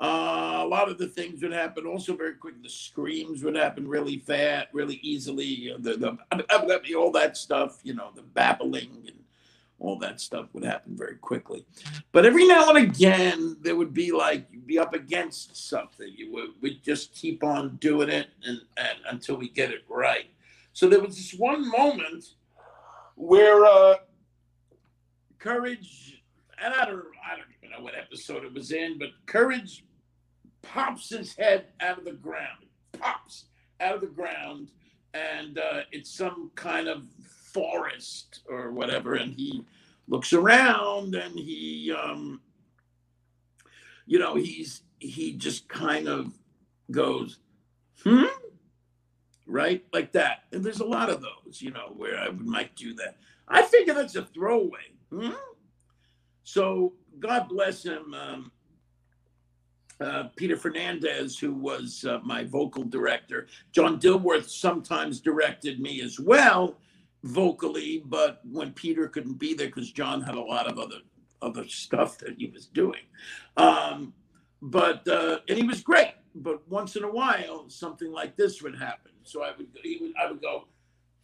Uh, 0.00 0.62
a 0.62 0.66
lot 0.66 0.88
of 0.88 0.98
the 0.98 1.06
things 1.06 1.42
would 1.42 1.52
happen 1.52 1.86
also 1.86 2.16
very 2.16 2.34
quick. 2.34 2.60
The 2.62 2.68
screams 2.68 3.42
would 3.44 3.56
happen 3.56 3.86
really 3.86 4.18
fast, 4.18 4.68
really 4.72 4.96
easily. 5.02 5.74
The, 5.78 5.96
the 5.96 6.18
all 6.96 7.10
that 7.12 7.36
stuff, 7.36 7.80
you 7.82 7.94
know, 7.94 8.10
the 8.14 8.22
babbling 8.22 9.04
and 9.06 9.21
all 9.82 9.98
that 9.98 10.20
stuff 10.20 10.46
would 10.52 10.64
happen 10.64 10.96
very 10.96 11.16
quickly. 11.16 11.66
But 12.12 12.24
every 12.24 12.46
now 12.46 12.70
and 12.70 12.78
again, 12.78 13.56
there 13.60 13.74
would 13.74 13.92
be 13.92 14.12
like 14.12 14.46
you'd 14.52 14.66
be 14.66 14.78
up 14.78 14.94
against 14.94 15.56
something. 15.68 16.08
You 16.16 16.32
would 16.32 16.50
we'd 16.60 16.82
just 16.84 17.12
keep 17.14 17.42
on 17.42 17.76
doing 17.76 18.08
it 18.08 18.28
and, 18.46 18.60
and 18.76 18.98
until 19.10 19.36
we 19.36 19.48
get 19.48 19.72
it 19.72 19.84
right. 19.88 20.26
So 20.72 20.88
there 20.88 21.00
was 21.00 21.16
this 21.16 21.34
one 21.34 21.68
moment 21.68 22.24
where 23.16 23.64
uh, 23.64 23.96
courage, 25.40 26.22
and 26.62 26.72
I 26.72 26.84
don't 26.84 27.04
I 27.28 27.36
don't 27.36 27.48
even 27.58 27.76
know 27.76 27.82
what 27.82 27.94
episode 27.98 28.44
it 28.44 28.54
was 28.54 28.70
in, 28.70 28.98
but 28.98 29.08
courage 29.26 29.84
pops 30.62 31.10
his 31.10 31.34
head 31.34 31.66
out 31.80 31.98
of 31.98 32.04
the 32.04 32.12
ground, 32.12 32.66
pops 32.92 33.46
out 33.80 33.96
of 33.96 34.00
the 34.00 34.06
ground, 34.06 34.70
and 35.12 35.58
uh, 35.58 35.80
it's 35.90 36.10
some 36.10 36.52
kind 36.54 36.86
of 36.86 37.02
forest 37.52 38.40
or 38.48 38.72
whatever, 38.72 39.14
and 39.14 39.32
he 39.32 39.64
looks 40.08 40.32
around 40.32 41.14
and 41.14 41.38
he, 41.38 41.92
um, 41.92 42.40
you 44.06 44.18
know, 44.18 44.34
he's 44.34 44.82
he 44.98 45.32
just 45.32 45.68
kind 45.68 46.08
of 46.08 46.32
goes, 46.90 47.38
hmm, 48.04 48.24
right, 49.46 49.84
like 49.92 50.12
that, 50.12 50.44
and 50.52 50.64
there's 50.64 50.80
a 50.80 50.84
lot 50.84 51.10
of 51.10 51.22
those, 51.22 51.60
you 51.60 51.70
know, 51.70 51.92
where 51.96 52.18
I 52.18 52.30
might 52.30 52.74
do 52.76 52.94
that. 52.94 53.16
I 53.48 53.62
figure 53.62 53.94
that's 53.94 54.16
a 54.16 54.24
throwaway. 54.24 54.92
Hmm? 55.10 55.30
So 56.44 56.94
God 57.18 57.48
bless 57.48 57.82
him. 57.82 58.14
Um, 58.14 58.52
uh, 60.00 60.24
Peter 60.36 60.56
Fernandez, 60.56 61.38
who 61.38 61.54
was 61.54 62.04
uh, 62.08 62.18
my 62.24 62.42
vocal 62.44 62.82
director. 62.82 63.46
John 63.70 64.00
Dilworth 64.00 64.48
sometimes 64.48 65.20
directed 65.20 65.80
me 65.80 66.00
as 66.00 66.18
well 66.18 66.76
vocally, 67.24 68.02
but 68.06 68.40
when 68.50 68.72
Peter 68.72 69.08
couldn't 69.08 69.38
be 69.38 69.54
there 69.54 69.68
because 69.68 69.92
John 69.92 70.22
had 70.22 70.34
a 70.34 70.40
lot 70.40 70.66
of 70.66 70.78
other 70.78 70.98
other 71.40 71.66
stuff 71.66 72.18
that 72.18 72.36
he 72.38 72.46
was 72.46 72.66
doing. 72.66 73.00
Um, 73.56 74.14
but 74.60 75.06
uh, 75.08 75.38
and 75.48 75.58
he 75.58 75.64
was 75.64 75.80
great. 75.80 76.14
But 76.34 76.66
once 76.68 76.96
in 76.96 77.04
a 77.04 77.10
while, 77.10 77.68
something 77.68 78.10
like 78.10 78.36
this 78.36 78.62
would 78.62 78.76
happen. 78.76 79.12
So 79.24 79.42
I 79.42 79.52
would 79.56 79.68
he 79.82 79.98
would 80.00 80.12
I 80.20 80.30
would 80.30 80.40
go, 80.40 80.64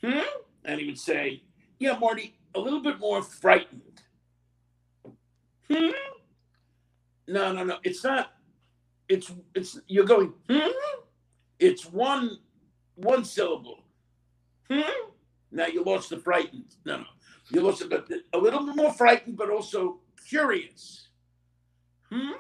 hmm, 0.03 0.21
and 0.65 0.81
he 0.81 0.87
would 0.87 0.99
say, 0.99 1.43
"Yeah, 1.79 1.99
Marty, 1.99 2.39
a 2.55 2.61
little 2.61 2.83
bit 2.83 2.99
more 2.99 3.23
frightened." 3.23 3.83
Hmm. 5.71 5.91
No, 7.27 7.53
no, 7.53 7.63
no. 7.63 7.79
It's 7.85 8.03
not 8.05 8.33
it's 9.09 9.33
it's 9.55 9.81
you're 9.87 10.05
going 10.05 10.33
hmm? 10.49 10.69
it's 11.59 11.87
one 11.87 12.39
one 12.95 13.25
syllable 13.25 13.81
hmm? 14.71 14.81
Now 15.51 15.67
you 15.67 15.83
lost 15.83 16.11
the 16.11 16.19
frightened 16.19 16.77
no 16.85 16.99
no 16.99 17.05
you 17.51 17.61
lost 17.61 17.83
a 17.83 18.39
little 18.39 18.67
bit 18.67 18.77
more 18.77 18.93
frightened 18.93 19.37
but 19.37 19.51
also 19.51 19.99
curious 20.29 21.09
hmm? 22.11 22.33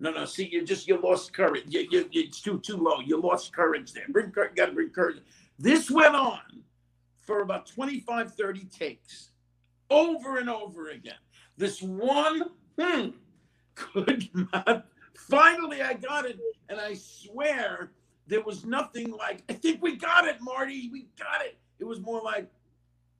no 0.00 0.10
no 0.10 0.24
see 0.24 0.48
you 0.50 0.64
just 0.64 0.88
you 0.88 1.00
lost 1.00 1.32
courage 1.32 1.64
you, 1.68 1.86
you, 1.90 2.08
it's 2.12 2.40
too 2.40 2.58
too 2.60 2.76
low 2.76 3.00
you 3.00 3.20
lost 3.20 3.54
courage 3.54 3.92
there 3.92 4.06
bring 4.08 4.30
cour- 4.30 4.52
gotta 4.56 4.72
bring 4.72 4.90
courage 4.90 5.18
this 5.58 5.90
went 5.90 6.14
on 6.14 6.62
for 7.20 7.40
about 7.40 7.66
25 7.66 8.34
30 8.34 8.64
takes 8.64 9.30
over 9.90 10.38
and 10.38 10.48
over 10.48 10.88
again 10.90 11.14
this 11.56 11.82
one 11.82 12.44
hmm 12.78 13.08
could 13.74 14.28
not 14.52 14.86
Finally, 15.14 15.82
I 15.82 15.94
got 15.94 16.24
it, 16.26 16.38
and 16.68 16.80
I 16.80 16.94
swear 16.94 17.92
there 18.26 18.42
was 18.42 18.64
nothing 18.64 19.10
like. 19.12 19.42
I 19.48 19.54
think 19.54 19.82
we 19.82 19.96
got 19.96 20.26
it, 20.26 20.36
Marty. 20.40 20.88
We 20.90 21.08
got 21.18 21.44
it. 21.44 21.58
It 21.82 21.86
was 21.88 21.98
more 21.98 22.20
like, 22.22 22.48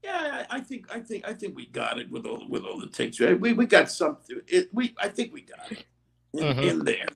yeah, 0.04 0.44
I 0.48 0.58
I 0.58 0.60
think, 0.60 0.86
I 0.94 1.00
think, 1.00 1.26
I 1.26 1.34
think 1.34 1.56
we 1.56 1.66
got 1.66 1.98
it 1.98 2.08
with 2.08 2.24
all 2.26 2.46
with 2.48 2.62
all 2.62 2.78
the 2.78 2.86
takes. 2.86 3.18
Right? 3.18 3.38
We 3.38 3.52
we 3.54 3.66
got 3.66 3.90
something. 3.90 4.40
It 4.46 4.68
we 4.72 4.94
I 5.02 5.08
think 5.08 5.34
we 5.34 5.40
got 5.42 5.72
it 5.72 5.84
in, 6.32 6.44
Mhm. 6.44 6.62
in 6.70 6.84
there. 6.84 7.06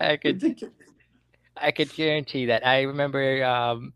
I 0.00 0.16
could 0.16 0.42
Ridiculous. 0.42 0.74
I 1.56 1.70
could 1.70 1.94
guarantee 1.94 2.46
that. 2.46 2.66
I 2.66 2.82
remember 2.82 3.44
um, 3.44 3.92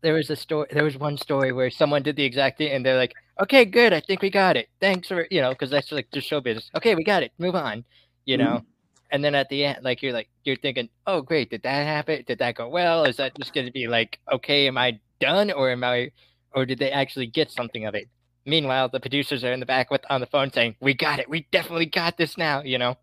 there 0.00 0.14
was 0.14 0.30
a 0.30 0.36
story. 0.36 0.68
There 0.72 0.84
was 0.84 0.96
one 0.96 1.18
story 1.18 1.52
where 1.52 1.68
someone 1.70 2.02
did 2.02 2.16
the 2.16 2.24
exact 2.24 2.56
thing, 2.56 2.72
and 2.72 2.86
they're 2.86 2.96
like, 2.96 3.12
"Okay, 3.38 3.66
good. 3.66 3.92
I 3.92 4.00
think 4.00 4.22
we 4.22 4.30
got 4.30 4.56
it. 4.56 4.70
Thanks 4.80 5.08
for 5.08 5.26
you 5.30 5.42
know, 5.42 5.50
because 5.50 5.68
that's 5.68 5.92
like 5.92 6.08
just 6.10 6.26
show 6.26 6.40
business. 6.40 6.70
Okay, 6.74 6.94
we 6.94 7.04
got 7.04 7.22
it. 7.22 7.32
Move 7.38 7.54
on. 7.54 7.84
You 8.24 8.38
know." 8.38 8.64
And 9.12 9.22
then 9.22 9.34
at 9.34 9.50
the 9.50 9.66
end, 9.66 9.84
like 9.84 10.02
you're 10.02 10.14
like 10.14 10.28
you're 10.44 10.56
thinking, 10.56 10.88
"Oh, 11.06 11.20
great. 11.20 11.50
Did 11.50 11.62
that 11.64 11.86
happen? 11.86 12.24
Did 12.26 12.38
that 12.38 12.54
go 12.56 12.68
well? 12.68 13.04
Is 13.04 13.18
that 13.18 13.36
just 13.36 13.52
going 13.52 13.66
to 13.66 13.72
be 13.72 13.86
like, 13.86 14.18
okay, 14.32 14.66
am 14.66 14.78
I 14.78 14.98
done, 15.20 15.52
or 15.52 15.70
am 15.70 15.84
I, 15.84 16.10
or 16.52 16.64
did 16.64 16.78
they 16.78 16.90
actually 16.90 17.26
get 17.26 17.52
something 17.52 17.84
of 17.84 17.94
it?" 17.94 18.08
Meanwhile, 18.46 18.88
the 18.88 19.00
producers 19.00 19.44
are 19.44 19.52
in 19.52 19.60
the 19.60 19.66
back 19.66 19.90
with 19.90 20.00
on 20.08 20.20
the 20.20 20.26
phone 20.26 20.50
saying, 20.50 20.76
"We 20.80 20.94
got 20.94 21.18
it. 21.18 21.28
We 21.28 21.46
definitely 21.52 21.86
got 21.86 22.16
this 22.16 22.38
now." 22.38 22.62
You 22.62 22.78
know, 22.78 22.96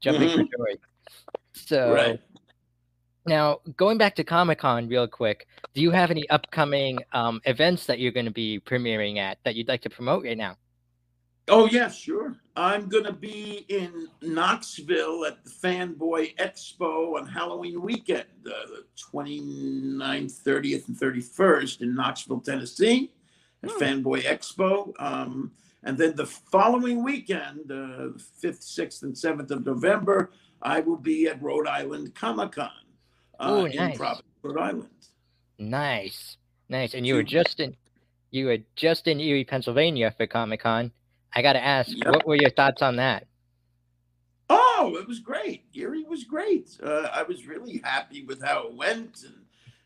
jumping 0.00 0.28
for 0.28 0.42
joy. 0.42 0.74
So 1.54 1.92
Right. 1.94 2.20
now, 3.24 3.60
going 3.76 3.96
back 3.96 4.16
to 4.16 4.24
Comic 4.24 4.58
Con 4.58 4.88
real 4.88 5.06
quick, 5.06 5.46
do 5.72 5.80
you 5.80 5.92
have 5.92 6.10
any 6.10 6.28
upcoming 6.30 6.98
um, 7.12 7.40
events 7.44 7.86
that 7.86 8.00
you're 8.00 8.12
going 8.12 8.26
to 8.26 8.32
be 8.32 8.58
premiering 8.58 9.18
at 9.18 9.38
that 9.44 9.54
you'd 9.54 9.68
like 9.68 9.82
to 9.82 9.90
promote 9.90 10.24
right 10.24 10.36
now? 10.36 10.56
Oh 11.48 11.66
yeah, 11.66 11.88
sure. 11.88 12.36
I'm 12.56 12.88
gonna 12.88 13.12
be 13.12 13.64
in 13.68 14.08
Knoxville 14.22 15.24
at 15.24 15.44
the 15.44 15.50
Fanboy 15.50 16.36
Expo 16.36 17.16
on 17.18 17.26
Halloween 17.26 17.80
weekend, 17.80 18.24
uh, 18.46 18.50
the 18.66 18.84
29th, 19.12 20.42
30th, 20.42 20.88
and 20.88 20.96
31st 20.96 21.82
in 21.82 21.94
Knoxville, 21.94 22.40
Tennessee, 22.40 23.12
at 23.62 23.70
Hmm. 23.70 23.78
Fanboy 23.82 24.22
Expo. 24.22 24.92
Um, 24.98 25.52
and 25.84 25.96
then 25.96 26.16
the 26.16 26.26
following 26.26 27.02
weekend, 27.04 27.70
uh, 27.70 28.10
the 28.16 28.24
5th, 28.42 28.62
6th, 28.62 29.02
and 29.04 29.16
7th 29.16 29.50
of 29.50 29.64
November, 29.64 30.30
I 30.60 30.80
will 30.80 30.96
be 30.96 31.28
at 31.28 31.40
Rhode 31.40 31.68
Island 31.68 32.14
Comic 32.14 32.52
Con 32.52 32.70
uh, 33.38 33.50
Ooh, 33.62 33.66
in. 33.66 33.96
Providence, 33.96 34.22
Rhode 34.42 34.58
Island. 34.58 34.88
Nice, 35.58 36.36
nice. 36.68 36.94
And 36.94 37.06
you 37.06 37.14
were 37.14 37.22
just 37.22 37.60
in, 37.60 37.76
you 38.32 38.46
were 38.46 38.58
just 38.76 39.06
in 39.06 39.20
Erie, 39.20 39.44
Pennsylvania 39.44 40.10
for 40.16 40.26
Comic 40.26 40.60
Con. 40.60 40.92
I 41.34 41.42
got 41.42 41.54
to 41.54 41.64
ask, 41.64 41.90
Yep. 41.94 42.06
what 42.06 42.26
were 42.26 42.36
your 42.36 42.50
thoughts 42.50 42.82
on 42.82 42.96
that? 42.96 43.26
Oh, 44.50 44.96
it 44.98 45.06
was 45.06 45.18
great. 45.20 45.64
Erie 45.74 46.04
was 46.04 46.24
great. 46.24 46.70
Uh, 46.82 47.08
I 47.12 47.22
was 47.22 47.46
really 47.46 47.80
happy 47.84 48.24
with 48.24 48.42
how 48.42 48.66
it 48.68 48.74
went, 48.74 49.22
and 49.24 49.34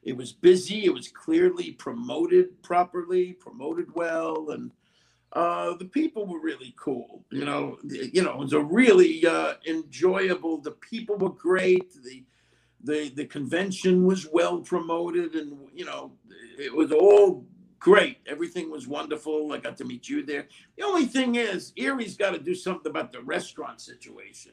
it 0.02 0.16
was 0.16 0.32
busy. 0.32 0.84
It 0.84 0.94
was 0.94 1.08
clearly 1.08 1.72
promoted 1.72 2.62
properly, 2.62 3.32
promoted 3.32 3.92
well, 3.94 4.50
and 4.50 4.70
uh, 5.32 5.74
the 5.78 5.86
people 5.86 6.26
were 6.26 6.40
really 6.40 6.74
cool. 6.78 7.24
You 7.30 7.44
know, 7.44 7.78
the- 7.82 8.10
you 8.14 8.22
know, 8.22 8.32
it 8.32 8.38
was 8.38 8.52
a 8.52 8.60
really 8.60 9.26
uh, 9.26 9.54
enjoyable. 9.66 10.58
The 10.58 10.72
people 10.72 11.16
were 11.16 11.30
great. 11.30 11.92
The 12.04 12.24
the 12.84 13.08
the 13.10 13.24
convention 13.26 14.04
was 14.04 14.28
well 14.32 14.60
promoted, 14.60 15.34
and 15.34 15.56
you 15.74 15.84
know, 15.86 16.12
it 16.58 16.72
was 16.72 16.92
all 16.92 17.46
great. 17.82 18.18
Everything 18.26 18.70
was 18.70 18.86
wonderful. 18.86 19.52
I 19.52 19.58
got 19.58 19.76
to 19.78 19.84
meet 19.84 20.08
you 20.08 20.24
there. 20.24 20.46
The 20.76 20.84
only 20.84 21.04
thing 21.06 21.34
is, 21.34 21.72
Erie's 21.76 22.16
got 22.16 22.30
to 22.32 22.38
do 22.38 22.54
something 22.54 22.88
about 22.90 23.10
the 23.12 23.20
restaurant 23.22 23.80
situation. 23.80 24.52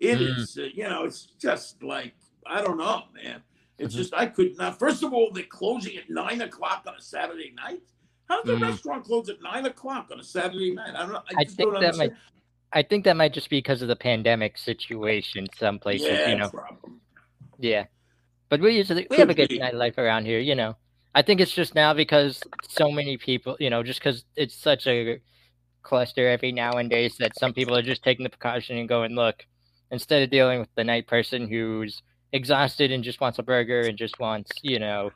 It 0.00 0.18
Mm. 0.18 0.38
is, 0.38 0.58
uh, 0.58 0.62
you 0.74 0.84
know, 0.84 1.04
it's 1.04 1.22
just 1.38 1.82
like 1.82 2.14
I 2.46 2.60
don't 2.60 2.76
know, 2.76 3.04
man. 3.14 3.42
It's 3.78 3.94
Mhm. 3.94 3.98
just 3.98 4.12
I 4.14 4.26
could 4.26 4.58
not. 4.58 4.78
First 4.78 5.02
of 5.02 5.14
all, 5.14 5.30
they're 5.32 5.44
closing 5.44 5.96
at 5.96 6.10
nine 6.10 6.42
o'clock 6.42 6.84
on 6.86 6.94
a 6.94 7.00
Saturday 7.00 7.52
night. 7.56 7.80
How 8.28 8.42
does 8.42 8.46
the 8.52 8.58
Mm. 8.58 8.68
restaurant 8.70 9.04
close 9.04 9.28
at 9.30 9.40
nine 9.40 9.64
o'clock 9.66 10.10
on 10.12 10.20
a 10.20 10.22
Saturday 10.24 10.74
night? 10.74 10.94
I 10.94 11.02
don't 11.04 11.12
know. 11.12 11.22
I, 11.30 11.40
I 11.40 11.44
just 11.44 11.56
think 11.56 11.72
don't 11.72 11.80
that 11.80 11.96
might. 11.96 12.12
I 12.72 12.82
think 12.82 13.04
that 13.04 13.16
might 13.16 13.32
just 13.32 13.48
be 13.48 13.58
because 13.58 13.80
of 13.82 13.88
the 13.88 13.96
pandemic 13.96 14.58
situation. 14.58 15.46
Some 15.56 15.78
places, 15.78 16.08
yeah, 16.08 16.28
you 16.30 16.36
know, 16.36 16.50
problem. 16.50 17.00
yeah. 17.58 17.86
But 18.50 18.60
we 18.60 18.76
usually 18.76 19.06
we 19.08 19.16
have 19.16 19.30
a 19.30 19.34
good 19.34 19.48
be. 19.48 19.60
nightlife 19.60 19.96
around 19.96 20.26
here, 20.26 20.40
you 20.40 20.54
know. 20.54 20.76
I 21.14 21.22
think 21.22 21.40
it's 21.40 21.52
just 21.52 21.74
now 21.74 21.94
because 21.94 22.42
so 22.68 22.90
many 22.90 23.16
people, 23.16 23.56
you 23.60 23.70
know, 23.70 23.82
just 23.82 24.00
because 24.00 24.24
it's 24.36 24.54
such 24.54 24.86
a 24.86 25.20
cluster 25.82 26.28
every 26.28 26.50
now 26.50 26.72
and 26.72 26.90
days 26.90 27.16
that 27.18 27.38
some 27.38 27.52
people 27.52 27.76
are 27.76 27.82
just 27.82 28.02
taking 28.02 28.24
the 28.24 28.30
precaution 28.30 28.78
and 28.78 28.88
going, 28.88 29.14
look, 29.14 29.44
instead 29.90 30.22
of 30.22 30.30
dealing 30.30 30.60
with 30.60 30.74
the 30.74 30.82
night 30.82 31.06
person 31.06 31.48
who's 31.48 32.02
exhausted 32.32 32.90
and 32.90 33.04
just 33.04 33.20
wants 33.20 33.38
a 33.38 33.42
burger 33.42 33.82
and 33.82 33.96
just 33.96 34.18
wants, 34.18 34.50
you 34.62 34.78
know, 34.78 35.10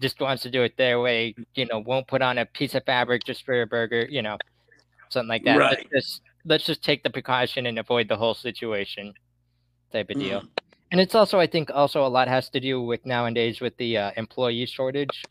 just 0.00 0.20
wants 0.20 0.42
to 0.42 0.50
do 0.50 0.62
it 0.62 0.76
their 0.78 1.00
way, 1.00 1.34
you 1.54 1.66
know, 1.66 1.80
won't 1.80 2.06
put 2.08 2.22
on 2.22 2.38
a 2.38 2.46
piece 2.46 2.74
of 2.74 2.84
fabric 2.84 3.22
just 3.24 3.44
for 3.44 3.60
a 3.60 3.66
burger, 3.66 4.06
you 4.08 4.22
know, 4.22 4.38
something 5.10 5.28
like 5.28 5.44
that. 5.44 5.58
Right. 5.58 5.86
Let's 5.92 6.06
just 6.06 6.22
let's 6.44 6.64
just 6.64 6.82
take 6.82 7.02
the 7.02 7.10
precaution 7.10 7.66
and 7.66 7.78
avoid 7.78 8.08
the 8.08 8.16
whole 8.16 8.34
situation 8.34 9.12
type 9.92 10.08
of 10.10 10.18
deal. 10.18 10.40
Mm. 10.40 10.48
And 10.92 11.00
it's 11.00 11.14
also, 11.14 11.38
I 11.38 11.46
think, 11.46 11.70
also 11.72 12.04
a 12.04 12.08
lot 12.08 12.28
has 12.28 12.50
to 12.50 12.60
do 12.60 12.82
with 12.82 13.06
nowadays 13.06 13.62
with 13.62 13.74
the 13.78 13.96
uh, 13.96 14.10
employee 14.16 14.66
shortage, 14.66 15.24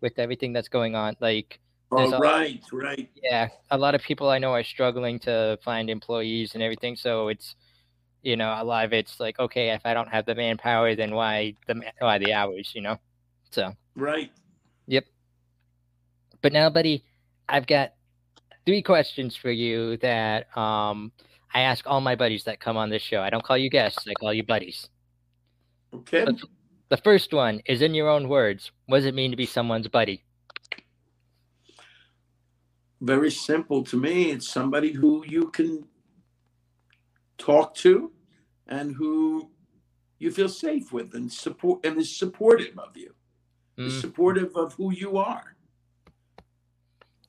with 0.00 0.18
everything 0.18 0.52
that's 0.52 0.68
going 0.68 0.94
on. 0.94 1.16
Like, 1.20 1.60
Oh, 1.92 2.16
right, 2.18 2.62
right. 2.72 3.10
yeah, 3.20 3.48
a 3.70 3.76
lot 3.76 3.96
of 3.96 4.02
people 4.02 4.28
I 4.28 4.38
know 4.38 4.52
are 4.52 4.62
struggling 4.62 5.18
to 5.20 5.58
find 5.64 5.90
employees 5.90 6.54
and 6.54 6.62
everything. 6.62 6.94
So 6.94 7.28
it's, 7.28 7.56
you 8.22 8.36
know, 8.36 8.54
a 8.56 8.62
lot 8.62 8.84
of 8.84 8.92
it's 8.92 9.18
like, 9.18 9.40
okay, 9.40 9.70
if 9.70 9.82
I 9.84 9.92
don't 9.92 10.08
have 10.08 10.24
the 10.24 10.34
manpower, 10.36 10.94
then 10.94 11.14
why 11.14 11.54
the 11.66 11.82
why 11.98 12.18
the 12.18 12.32
hours, 12.32 12.70
you 12.74 12.82
know? 12.82 12.96
So, 13.50 13.72
Right. 13.96 14.30
Yep. 14.86 15.04
But 16.42 16.52
now, 16.52 16.70
buddy, 16.70 17.04
I've 17.48 17.66
got 17.66 17.94
three 18.66 18.82
questions 18.82 19.34
for 19.34 19.50
you 19.50 19.96
that 19.98 20.56
um 20.56 21.12
I 21.52 21.62
ask 21.62 21.84
all 21.86 22.00
my 22.00 22.14
buddies 22.14 22.44
that 22.44 22.60
come 22.60 22.76
on 22.76 22.90
this 22.90 23.02
show. 23.02 23.20
I 23.20 23.30
don't 23.30 23.42
call 23.42 23.58
you 23.58 23.68
guests; 23.70 24.06
I 24.08 24.14
call 24.14 24.32
you 24.32 24.44
buddies. 24.44 24.88
Okay. 25.92 26.24
The 26.90 26.98
first 26.98 27.32
one 27.32 27.62
is 27.66 27.82
in 27.82 27.94
your 27.94 28.08
own 28.08 28.28
words. 28.28 28.72
What 28.86 28.98
does 28.98 29.06
it 29.06 29.14
mean 29.14 29.30
to 29.30 29.36
be 29.36 29.46
someone's 29.46 29.88
buddy? 29.88 30.24
Very 33.00 33.30
simple 33.30 33.84
to 33.84 33.96
me. 33.96 34.30
It's 34.30 34.48
somebody 34.48 34.92
who 34.92 35.24
you 35.26 35.50
can 35.50 35.88
talk 37.38 37.74
to 37.76 38.12
and 38.66 38.94
who 38.96 39.50
you 40.18 40.30
feel 40.30 40.48
safe 40.48 40.92
with 40.92 41.14
and 41.14 41.32
support 41.32 41.84
and 41.84 41.98
is 41.98 42.16
supportive 42.16 42.78
of 42.78 42.96
you. 42.96 43.14
Is 43.84 43.96
Mm, 43.96 44.00
supportive 44.00 44.56
of 44.56 44.74
who 44.74 44.92
you 44.92 45.16
are. 45.18 45.56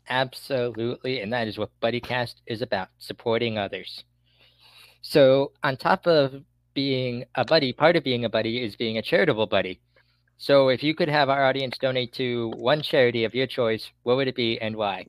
absolutely, 0.09 1.21
and 1.21 1.33
that 1.33 1.47
is 1.47 1.57
what 1.57 1.71
BuddyCast 1.81 2.35
is 2.47 2.61
about: 2.61 2.89
supporting 2.99 3.57
others. 3.57 4.03
So, 5.01 5.53
on 5.63 5.77
top 5.77 6.07
of 6.07 6.43
being 6.73 7.25
a 7.35 7.45
buddy, 7.45 7.73
part 7.73 7.95
of 7.95 8.03
being 8.03 8.25
a 8.25 8.29
buddy 8.29 8.63
is 8.63 8.75
being 8.75 8.97
a 8.97 9.01
charitable 9.01 9.47
buddy. 9.47 9.79
So, 10.37 10.69
if 10.69 10.81
you 10.81 10.95
could 10.95 11.09
have 11.09 11.29
our 11.29 11.45
audience 11.45 11.77
donate 11.77 12.13
to 12.13 12.51
one 12.57 12.81
charity 12.81 13.25
of 13.25 13.35
your 13.35 13.47
choice, 13.47 13.91
what 14.03 14.15
would 14.17 14.27
it 14.27 14.35
be 14.35 14.59
and 14.59 14.75
why? 14.75 15.05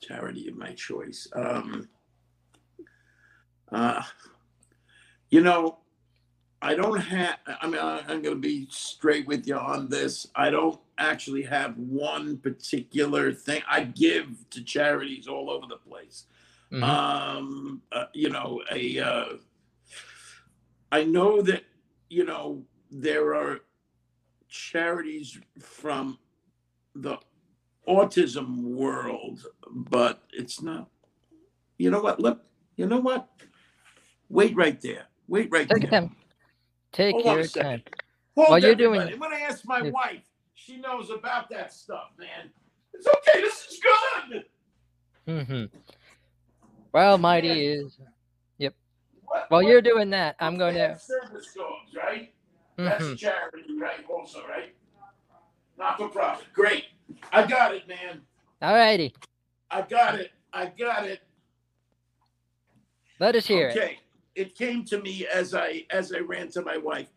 Charity 0.00 0.48
of 0.48 0.56
my 0.56 0.72
choice. 0.74 1.26
Um, 1.34 1.88
uh, 3.72 4.02
you 5.30 5.40
know, 5.40 5.78
I 6.62 6.74
don't 6.74 7.00
have. 7.00 7.38
I 7.60 7.66
mean, 7.66 7.80
I, 7.80 7.98
I'm 8.08 8.22
going 8.22 8.36
to 8.36 8.36
be 8.36 8.66
straight 8.70 9.26
with 9.26 9.46
you 9.46 9.56
on 9.56 9.88
this. 9.88 10.28
I 10.34 10.48
don't 10.48 10.80
actually 10.96 11.42
have 11.42 11.76
one 11.76 12.38
particular 12.38 13.32
thing. 13.32 13.62
I 13.68 13.84
give 13.84 14.48
to 14.50 14.62
charities 14.62 15.26
all 15.26 15.50
over 15.50 15.66
the 15.66 15.76
place. 15.76 16.24
Mhm. 16.72 16.82
Um, 16.82 17.82
uh, 17.92 18.06
you 18.12 18.30
know, 18.30 18.62
a. 18.70 18.98
Uh, 18.98 19.24
I 20.92 21.04
know 21.04 21.42
that 21.42 21.64
you 22.08 22.24
know 22.24 22.64
there 22.90 23.34
are 23.34 23.60
charities 24.48 25.38
from 25.60 26.18
the 26.94 27.18
autism 27.88 28.62
world, 28.62 29.46
but 29.70 30.22
it's 30.32 30.62
not. 30.62 30.88
You 31.78 31.90
know 31.90 32.00
what? 32.00 32.20
Look. 32.20 32.44
You 32.76 32.86
know 32.86 32.98
what? 32.98 33.28
Wait 34.28 34.56
right 34.56 34.80
there. 34.80 35.06
Wait 35.28 35.48
right 35.50 35.68
Take 35.68 35.82
there. 35.82 35.90
time. 35.90 36.16
Take 36.92 37.12
Hold 37.12 37.24
your 37.24 37.46
time. 37.46 37.82
Hold 38.36 38.48
While 38.50 38.58
you're 38.58 38.74
doing-. 38.74 39.00
I'm 39.00 39.18
gonna 39.18 39.36
ask 39.36 39.64
my 39.64 39.82
wife. 39.90 40.22
She 40.54 40.76
knows 40.76 41.10
about 41.10 41.48
that 41.50 41.72
stuff, 41.72 42.10
man. 42.18 42.50
It's 42.92 43.06
okay. 43.06 43.40
This 43.40 43.66
is 43.70 43.80
good. 43.80 44.44
hmm 45.26 45.64
Well, 46.94 47.18
Mighty 47.18 47.66
is. 47.66 47.98
What, 49.26 49.46
While 49.50 49.62
what- 49.62 49.68
you're 49.68 49.82
doing 49.82 50.10
that, 50.10 50.36
I'm 50.38 50.56
going 50.56 50.74
to. 50.76 50.96
service 50.96 51.52
dogs, 51.54 51.92
right? 51.96 52.32
That's 52.76 53.02
Mhm. 53.04 53.18
charity, 53.18 53.76
right? 53.76 54.08
Also, 54.08 54.46
right? 54.46 54.76
Not 55.76 55.96
for 55.98 56.08
profit. 56.08 56.46
Great. 56.52 56.84
I 57.32 57.44
got 57.46 57.74
it, 57.74 57.88
man. 57.88 58.24
Alrighty, 58.62 59.12
I 59.70 59.82
got 59.82 60.20
it. 60.20 60.30
I 60.52 60.66
got 60.66 61.04
it. 61.04 61.20
let 63.18 63.34
us 63.34 63.46
hear 63.46 63.68
it. 63.68 63.76
okay. 63.76 63.98
It 64.36 64.54
came 64.54 64.84
to 64.86 65.00
me 65.00 65.26
as 65.26 65.52
I 65.54 65.84
as 65.90 66.12
I 66.12 66.18
ran 66.18 66.48
to 66.50 66.62
my 66.62 66.76
wife. 66.76 67.08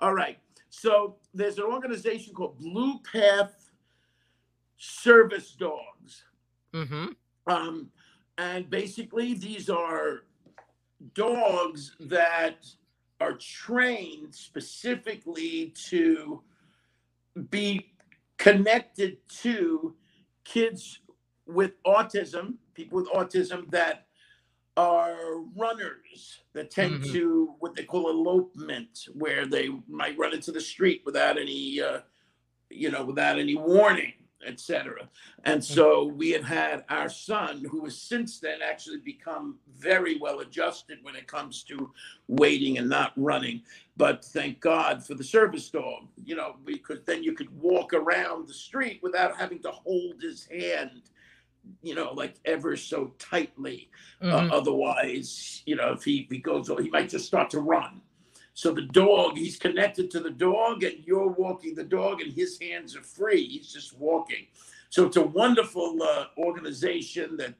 All 0.00 0.14
right. 0.14 0.38
So 0.70 1.18
there's 1.34 1.58
an 1.58 1.64
organization 1.64 2.32
called 2.34 2.58
Blue 2.58 3.00
Path 3.00 3.70
Service 4.78 5.52
Dogs. 5.54 6.24
hmm 6.72 7.08
Um, 7.46 7.90
and 8.38 8.68
basically, 8.70 9.34
these 9.34 9.68
are 9.70 10.22
dogs 11.14 11.96
that 12.00 12.66
are 13.20 13.34
trained 13.34 14.34
specifically 14.34 15.72
to 15.88 16.42
be 17.50 17.92
connected 18.36 19.18
to 19.28 19.94
kids 20.44 21.00
with 21.46 21.82
autism, 21.84 22.54
people 22.74 22.98
with 22.98 23.08
autism 23.10 23.70
that 23.70 24.06
are 24.76 25.40
runners 25.56 26.40
that 26.52 26.70
tend 26.70 27.02
Mhm. 27.02 27.12
to 27.12 27.54
what 27.60 27.74
they 27.74 27.84
call 27.84 28.10
elopement, 28.10 29.08
where 29.14 29.46
they 29.46 29.68
might 29.88 30.18
run 30.18 30.34
into 30.34 30.52
the 30.52 30.60
street 30.60 31.02
without 31.06 31.38
any, 31.38 31.80
uh, 31.80 32.02
you 32.68 32.90
know, 32.90 33.02
without 33.04 33.38
any 33.38 33.54
warning, 33.54 34.12
etc. 34.44 35.08
And 35.44 35.64
so 35.64 36.04
we 36.04 36.30
have 36.30 36.44
had 36.44 36.84
our 36.88 37.08
son, 37.08 37.64
who 37.70 37.84
has 37.84 37.96
since 37.96 38.38
then 38.38 38.60
actually 38.62 38.98
become 38.98 39.58
very 39.78 40.18
well 40.18 40.40
adjusted 40.40 40.98
when 41.02 41.16
it 41.16 41.26
comes 41.26 41.62
to 41.64 41.92
waiting 42.28 42.78
and 42.78 42.88
not 42.88 43.12
running. 43.16 43.62
But 43.96 44.24
thank 44.24 44.60
God 44.60 45.04
for 45.04 45.14
the 45.14 45.24
service 45.24 45.70
dog, 45.70 46.08
you 46.24 46.36
know, 46.36 46.56
because 46.64 47.00
then 47.04 47.22
you 47.22 47.32
could 47.32 47.50
walk 47.60 47.94
around 47.94 48.48
the 48.48 48.54
street 48.54 49.00
without 49.02 49.36
having 49.36 49.60
to 49.60 49.70
hold 49.70 50.20
his 50.20 50.46
hand, 50.46 51.02
you 51.82 51.94
know, 51.94 52.12
like 52.12 52.34
ever 52.44 52.76
so 52.76 53.12
tightly. 53.18 53.90
Uh, 54.20 54.42
Mhm. 54.42 54.52
otherwise, 54.52 55.62
you 55.66 55.76
know, 55.76 55.92
if 55.92 56.04
he, 56.04 56.18
if 56.20 56.30
he 56.30 56.38
goes, 56.38 56.68
he 56.68 56.90
might 56.90 57.08
just 57.08 57.26
start 57.26 57.50
to 57.50 57.60
run. 57.60 58.02
So 58.56 58.72
the 58.72 58.80
dog, 58.80 59.36
he's 59.36 59.58
connected 59.58 60.10
to 60.12 60.20
the 60.20 60.30
dog, 60.30 60.82
and 60.82 61.04
you're 61.04 61.28
walking 61.28 61.74
the 61.74 61.84
dog, 61.84 62.22
and 62.22 62.32
his 62.32 62.58
hands 62.58 62.96
are 62.96 63.02
free. 63.02 63.46
He's 63.46 63.70
just 63.70 63.94
walking. 63.98 64.46
So 64.88 65.04
it's 65.04 65.18
a 65.18 65.22
wonderful 65.22 66.02
uh, 66.02 66.28
organization 66.38 67.36
that 67.36 67.54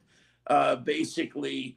uh, 0.46 0.76
basically 0.76 1.76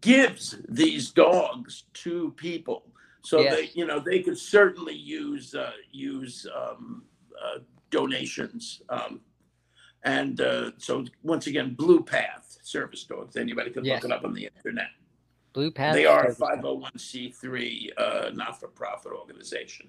gives 0.00 0.56
these 0.68 1.10
dogs 1.10 1.82
to 1.94 2.32
people. 2.36 2.84
So 3.22 3.40
Yes. 3.40 3.56
they, 3.56 3.70
you 3.74 3.86
know, 3.88 3.98
they 3.98 4.20
could 4.20 4.38
certainly 4.38 4.94
use 4.94 5.56
uh, 5.56 5.72
use 5.90 6.46
um, 6.56 7.02
uh, 7.44 7.58
donations. 7.90 8.82
Um, 8.88 9.20
and 10.04 10.40
uh, 10.40 10.70
so 10.78 11.04
once 11.24 11.48
again, 11.48 11.74
Blue 11.74 12.04
Path 12.04 12.56
Service 12.62 13.02
Dogs. 13.02 13.34
Anybody 13.36 13.70
can 13.70 13.84
Yes. 13.84 14.04
look 14.04 14.12
it 14.12 14.16
up 14.16 14.24
on 14.24 14.32
the 14.32 14.48
internet. 14.56 14.90
Blue 15.54 15.70
Path. 15.70 15.94
They 15.94 16.04
are 16.04 16.26
a 16.26 16.34
501c3 16.34 17.90
uh, 17.96 18.30
not-for-profit 18.34 19.12
organization. 19.12 19.88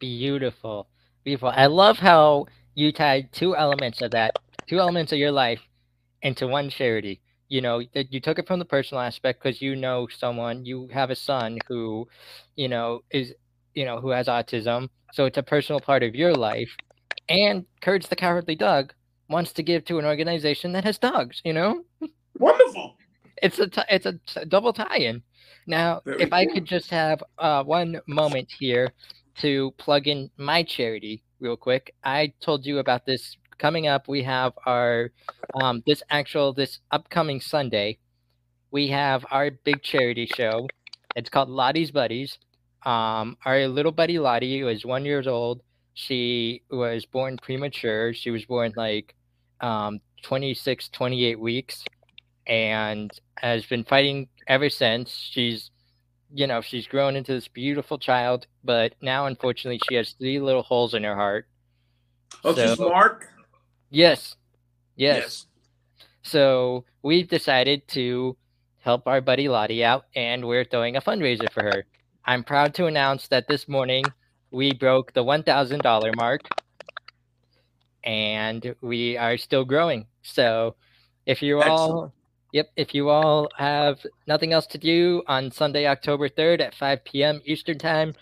Beautiful. 0.00 0.88
Beautiful. 1.24 1.52
I 1.54 1.66
love 1.66 1.98
how 1.98 2.46
you 2.74 2.92
tied 2.92 3.32
two 3.32 3.56
elements 3.56 4.02
of 4.02 4.10
that, 4.10 4.36
two 4.66 4.80
elements 4.80 5.12
of 5.12 5.18
your 5.18 5.32
life 5.32 5.60
into 6.22 6.46
one 6.46 6.68
charity. 6.68 7.20
You 7.48 7.62
know, 7.62 7.82
that 7.94 8.12
you 8.12 8.20
took 8.20 8.38
it 8.38 8.46
from 8.46 8.58
the 8.58 8.64
personal 8.64 9.02
aspect 9.02 9.42
because 9.42 9.62
you 9.62 9.74
know 9.74 10.06
someone, 10.08 10.66
you 10.66 10.88
have 10.92 11.10
a 11.10 11.16
son 11.16 11.58
who, 11.66 12.06
you 12.56 12.68
know, 12.68 13.00
is, 13.10 13.32
you 13.74 13.86
know, 13.86 14.00
who 14.00 14.10
has 14.10 14.26
autism. 14.26 14.90
So 15.14 15.24
it's 15.24 15.38
a 15.38 15.42
personal 15.42 15.80
part 15.80 16.02
of 16.02 16.14
your 16.14 16.34
life. 16.34 16.70
And 17.28 17.64
Courage 17.80 18.06
the 18.08 18.16
Cowardly 18.16 18.54
Dog 18.54 18.92
wants 19.30 19.52
to 19.52 19.62
give 19.62 19.84
to 19.86 19.98
an 19.98 20.04
organization 20.04 20.72
that 20.72 20.84
has 20.84 20.98
dogs, 20.98 21.40
you 21.44 21.54
know? 21.54 21.84
Wonderful. 22.38 22.96
It's 23.42 23.58
a 23.58 23.66
t- 23.68 23.82
it's 23.90 24.06
a 24.06 24.14
t- 24.26 24.44
double 24.48 24.72
tie-in. 24.72 25.22
Now, 25.66 26.00
if 26.06 26.32
I 26.32 26.46
could 26.46 26.64
just 26.64 26.90
have 26.90 27.22
uh, 27.38 27.62
one 27.62 28.00
moment 28.06 28.48
here 28.58 28.90
to 29.40 29.72
plug 29.72 30.08
in 30.08 30.30
my 30.36 30.62
charity 30.62 31.22
real 31.40 31.56
quick. 31.56 31.94
I 32.04 32.32
told 32.40 32.66
you 32.66 32.78
about 32.78 33.06
this 33.06 33.36
coming 33.58 33.86
up. 33.86 34.08
We 34.08 34.22
have 34.24 34.52
our 34.66 35.10
um, 35.60 35.82
this 35.86 36.02
actual 36.10 36.52
this 36.52 36.80
upcoming 36.90 37.40
Sunday. 37.40 37.98
We 38.70 38.88
have 38.88 39.24
our 39.30 39.50
big 39.50 39.82
charity 39.82 40.26
show. 40.26 40.68
It's 41.16 41.30
called 41.30 41.48
Lottie's 41.48 41.90
Buddies. 41.90 42.38
Um, 42.84 43.36
our 43.44 43.66
little 43.66 43.92
buddy 43.92 44.18
Lottie 44.18 44.62
was 44.62 44.84
one 44.84 45.04
years 45.04 45.26
old. 45.26 45.62
She 45.94 46.62
was 46.70 47.04
born 47.06 47.38
premature. 47.42 48.14
She 48.14 48.30
was 48.30 48.44
born 48.44 48.72
like 48.76 49.14
um, 49.60 50.00
26, 50.22 50.88
28 50.90 51.40
weeks, 51.40 51.84
and 52.48 53.10
has 53.36 53.66
been 53.66 53.84
fighting 53.84 54.28
ever 54.46 54.70
since. 54.70 55.10
She's, 55.10 55.70
you 56.32 56.46
know, 56.46 56.60
she's 56.60 56.86
grown 56.86 57.14
into 57.14 57.32
this 57.32 57.48
beautiful 57.48 57.98
child, 57.98 58.46
but 58.64 58.94
now 59.00 59.26
unfortunately 59.26 59.80
she 59.88 59.94
has 59.96 60.12
three 60.12 60.40
little 60.40 60.62
holes 60.62 60.94
in 60.94 61.04
her 61.04 61.14
heart. 61.14 61.46
Oh, 62.44 62.54
she's 62.54 62.78
Mark. 62.78 63.28
Yes, 63.90 64.36
yes. 64.96 65.46
So 66.22 66.84
we've 67.02 67.28
decided 67.28 67.86
to 67.88 68.36
help 68.80 69.06
our 69.06 69.20
buddy 69.20 69.48
Lottie 69.48 69.84
out, 69.84 70.06
and 70.14 70.46
we're 70.46 70.64
throwing 70.64 70.96
a 70.96 71.00
fundraiser 71.00 71.50
for 71.52 71.62
her. 71.62 71.84
I'm 72.24 72.44
proud 72.44 72.74
to 72.74 72.86
announce 72.86 73.28
that 73.28 73.48
this 73.48 73.68
morning 73.68 74.04
we 74.50 74.72
broke 74.72 75.12
the 75.12 75.24
$1,000 75.24 76.16
mark, 76.16 76.42
and 78.04 78.74
we 78.80 79.16
are 79.16 79.36
still 79.36 79.64
growing. 79.64 80.06
So 80.22 80.76
if 81.26 81.42
you 81.42 81.60
all. 81.60 82.12
Yep, 82.52 82.70
if 82.76 82.94
you 82.94 83.08
all 83.10 83.48
have 83.56 83.98
nothing 84.26 84.52
else 84.52 84.66
to 84.68 84.78
do 84.78 85.22
on 85.26 85.50
Sunday, 85.50 85.86
October 85.86 86.28
3rd 86.28 86.60
at 86.60 86.74
5 86.74 87.04
p.m. 87.04 87.40
Eastern 87.44 87.78
Time, 87.78 88.14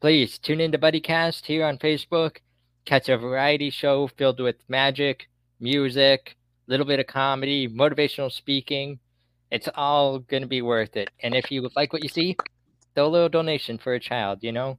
please 0.00 0.38
tune 0.38 0.60
into 0.60 0.78
BuddyCast 0.78 1.44
here 1.46 1.64
on 1.64 1.78
Facebook. 1.78 2.38
Catch 2.84 3.08
a 3.08 3.18
variety 3.18 3.70
show 3.70 4.08
filled 4.16 4.40
with 4.40 4.56
magic, 4.68 5.28
music, 5.60 6.36
a 6.68 6.70
little 6.70 6.86
bit 6.86 7.00
of 7.00 7.06
comedy, 7.06 7.68
motivational 7.68 8.32
speaking. 8.32 8.98
It's 9.50 9.68
all 9.74 10.20
going 10.20 10.42
to 10.42 10.48
be 10.48 10.62
worth 10.62 10.96
it. 10.96 11.10
And 11.22 11.34
if 11.34 11.50
you 11.50 11.68
like 11.76 11.92
what 11.92 12.02
you 12.02 12.08
see, 12.08 12.36
throw 12.94 13.06
a 13.06 13.08
little 13.08 13.28
donation 13.28 13.78
for 13.78 13.94
a 13.94 14.00
child, 14.00 14.38
you 14.42 14.52
know? 14.52 14.78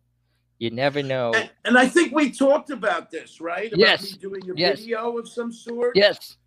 You 0.59 0.69
never 0.69 1.01
know. 1.01 1.33
And, 1.33 1.49
and 1.65 1.77
I 1.77 1.87
think 1.87 2.13
we 2.13 2.31
talked 2.31 2.69
about 2.69 3.09
this, 3.09 3.41
right? 3.41 3.67
About 3.67 3.79
Yes. 3.79 4.03
me 4.13 4.17
doing 4.19 4.49
a 4.49 4.53
Yes. 4.55 4.79
video 4.79 5.17
of 5.17 5.27
some 5.27 5.51
sort. 5.51 5.95
Yes. 5.95 6.37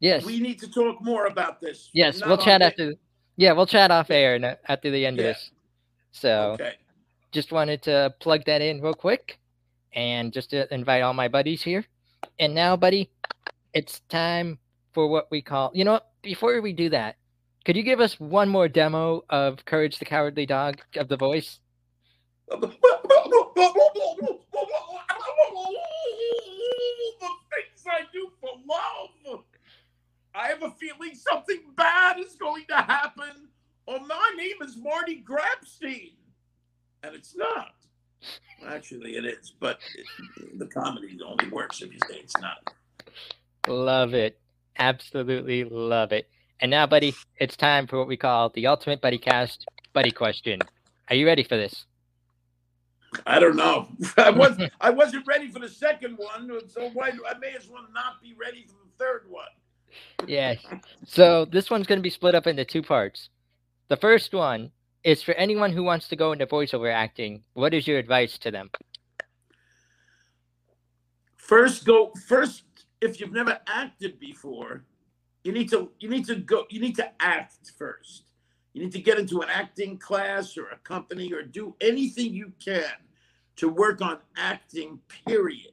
Yes. 0.00 0.24
We 0.24 0.38
need 0.40 0.58
to 0.60 0.70
talk 0.70 1.02
more 1.02 1.26
about 1.26 1.60
this. 1.60 1.90
Yes, 1.92 2.20
Not 2.20 2.28
we'll 2.28 2.38
chat 2.38 2.62
after 2.62 2.94
Yeah, 3.36 3.52
we'll 3.52 3.66
chat 3.66 3.90
off 3.90 4.10
air 4.10 4.34
and 4.34 4.44
uh, 4.44 4.56
after 4.68 4.90
the 4.90 5.04
end 5.06 5.16
Yeah. 5.16 5.22
of 5.24 5.34
this. 5.36 5.50
So, 6.12 6.52
Okay. 6.52 6.74
just 7.32 7.52
wanted 7.52 7.82
to 7.82 8.14
plug 8.20 8.44
that 8.46 8.62
in 8.62 8.80
real 8.80 8.94
quick 8.94 9.38
and 9.92 10.32
just 10.32 10.50
to 10.50 10.72
invite 10.74 11.02
all 11.02 11.14
my 11.14 11.28
buddies 11.28 11.62
here. 11.62 11.84
And 12.38 12.54
now, 12.54 12.76
buddy, 12.76 13.10
it's 13.74 14.00
time 14.08 14.58
for 14.92 15.08
what 15.08 15.30
we 15.30 15.42
call. 15.42 15.70
You 15.74 15.84
know 15.84 15.92
what? 15.92 16.08
Before 16.22 16.60
we 16.60 16.72
do 16.72 16.88
that, 16.90 17.16
could 17.64 17.76
you 17.76 17.82
give 17.82 18.00
us 18.00 18.18
one 18.18 18.48
more 18.48 18.68
demo 18.68 19.24
of 19.30 19.64
Courage 19.64 19.98
the 19.98 20.04
Cowardly 20.04 20.46
Dog 20.46 20.80
of 20.96 21.08
the 21.08 21.16
voice? 21.16 21.60
the 22.48 22.56
things 22.68 22.78
I 27.86 28.00
do 28.12 28.30
for 28.40 28.50
love. 28.66 29.44
I 30.34 30.48
have 30.48 30.62
a 30.62 30.70
feeling 30.70 31.14
something 31.14 31.60
bad 31.76 32.18
is 32.18 32.34
going 32.34 32.64
to 32.68 32.76
happen. 32.76 33.48
Oh, 33.86 34.00
my 34.00 34.34
name 34.36 34.56
is 34.62 34.76
Marty 34.76 35.24
Grabstein. 35.26 36.12
And 37.02 37.14
it's 37.14 37.36
not. 37.36 37.74
Actually, 38.66 39.16
it 39.16 39.24
is, 39.24 39.52
but 39.60 39.78
it, 39.96 40.58
the 40.58 40.66
comedy 40.66 41.18
only 41.24 41.48
works 41.48 41.80
if 41.80 41.92
you 41.92 41.98
say 42.08 42.16
it's 42.16 42.36
not. 42.38 42.74
Love 43.66 44.14
it. 44.14 44.38
Absolutely 44.78 45.64
love 45.64 46.12
it. 46.12 46.28
And 46.60 46.70
now, 46.70 46.86
buddy, 46.86 47.14
it's 47.36 47.56
time 47.56 47.86
for 47.86 47.98
what 47.98 48.08
we 48.08 48.16
call 48.16 48.50
the 48.50 48.66
Ultimate 48.66 49.00
Buddy 49.00 49.18
Cast 49.18 49.66
Buddy 49.92 50.10
Question. 50.10 50.60
Are 51.08 51.14
you 51.14 51.26
ready 51.26 51.44
for 51.44 51.56
this? 51.56 51.86
I 53.26 53.38
don't 53.38 53.56
know. 53.56 53.88
I 54.16 54.30
was 54.30 54.60
I 54.80 54.90
wasn't 54.90 55.26
ready 55.26 55.48
for 55.48 55.60
the 55.60 55.68
second 55.68 56.18
one, 56.18 56.50
so 56.68 56.90
why 56.90 57.12
I 57.28 57.38
may 57.38 57.54
as 57.56 57.68
well 57.68 57.86
not 57.94 58.20
be 58.22 58.34
ready 58.38 58.66
for 58.66 58.74
the 58.74 59.04
third 59.04 59.22
one. 59.28 59.46
Yes. 60.26 60.58
So 61.06 61.44
this 61.44 61.70
one's 61.70 61.86
going 61.86 61.98
to 61.98 62.02
be 62.02 62.10
split 62.10 62.34
up 62.34 62.46
into 62.46 62.64
two 62.64 62.82
parts. 62.82 63.28
The 63.88 63.96
first 63.96 64.34
one 64.34 64.70
is 65.04 65.22
for 65.22 65.34
anyone 65.34 65.72
who 65.72 65.82
wants 65.82 66.08
to 66.08 66.16
go 66.16 66.32
into 66.32 66.46
voiceover 66.46 66.92
acting. 66.92 67.42
What 67.54 67.72
is 67.72 67.86
your 67.86 67.98
advice 67.98 68.38
to 68.38 68.50
them? 68.50 68.70
first 71.48 71.86
go 71.86 72.12
first 72.26 72.64
if 73.00 73.18
you've 73.18 73.32
never 73.32 73.58
acted 73.66 74.20
before 74.20 74.84
you 75.44 75.50
need 75.50 75.70
to 75.70 75.90
you 75.98 76.06
need 76.06 76.26
to 76.26 76.36
go 76.36 76.66
you 76.68 76.78
need 76.78 76.94
to 76.94 77.10
act 77.22 77.72
first 77.78 78.24
you 78.74 78.82
need 78.82 78.92
to 78.92 79.00
get 79.00 79.18
into 79.18 79.40
an 79.40 79.48
acting 79.48 79.96
class 79.96 80.58
or 80.58 80.68
a 80.68 80.76
company 80.84 81.32
or 81.32 81.42
do 81.42 81.74
anything 81.80 82.34
you 82.34 82.52
can 82.62 82.92
to 83.56 83.70
work 83.70 84.02
on 84.02 84.18
acting 84.36 85.00
period 85.26 85.72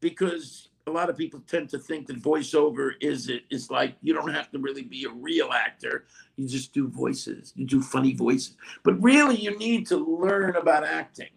because 0.00 0.68
a 0.86 0.90
lot 0.90 1.08
of 1.08 1.16
people 1.16 1.42
tend 1.46 1.68
to 1.70 1.78
think 1.78 2.06
that 2.06 2.20
voiceover 2.22 2.92
is 3.00 3.28
it 3.28 3.44
is 3.50 3.70
like 3.70 3.96
you 4.02 4.12
don't 4.12 4.32
have 4.32 4.50
to 4.50 4.58
really 4.58 4.82
be 4.82 5.04
a 5.04 5.10
real 5.10 5.50
actor 5.50 6.04
you 6.36 6.46
just 6.46 6.74
do 6.74 6.88
voices 6.88 7.52
you 7.56 7.66
do 7.66 7.80
funny 7.80 8.12
voices 8.12 8.56
but 8.82 9.02
really 9.02 9.36
you 9.36 9.56
need 9.58 9.86
to 9.86 9.96
learn 9.96 10.56
about 10.56 10.84
acting 10.84 11.30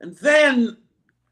and 0.00 0.16
then 0.16 0.76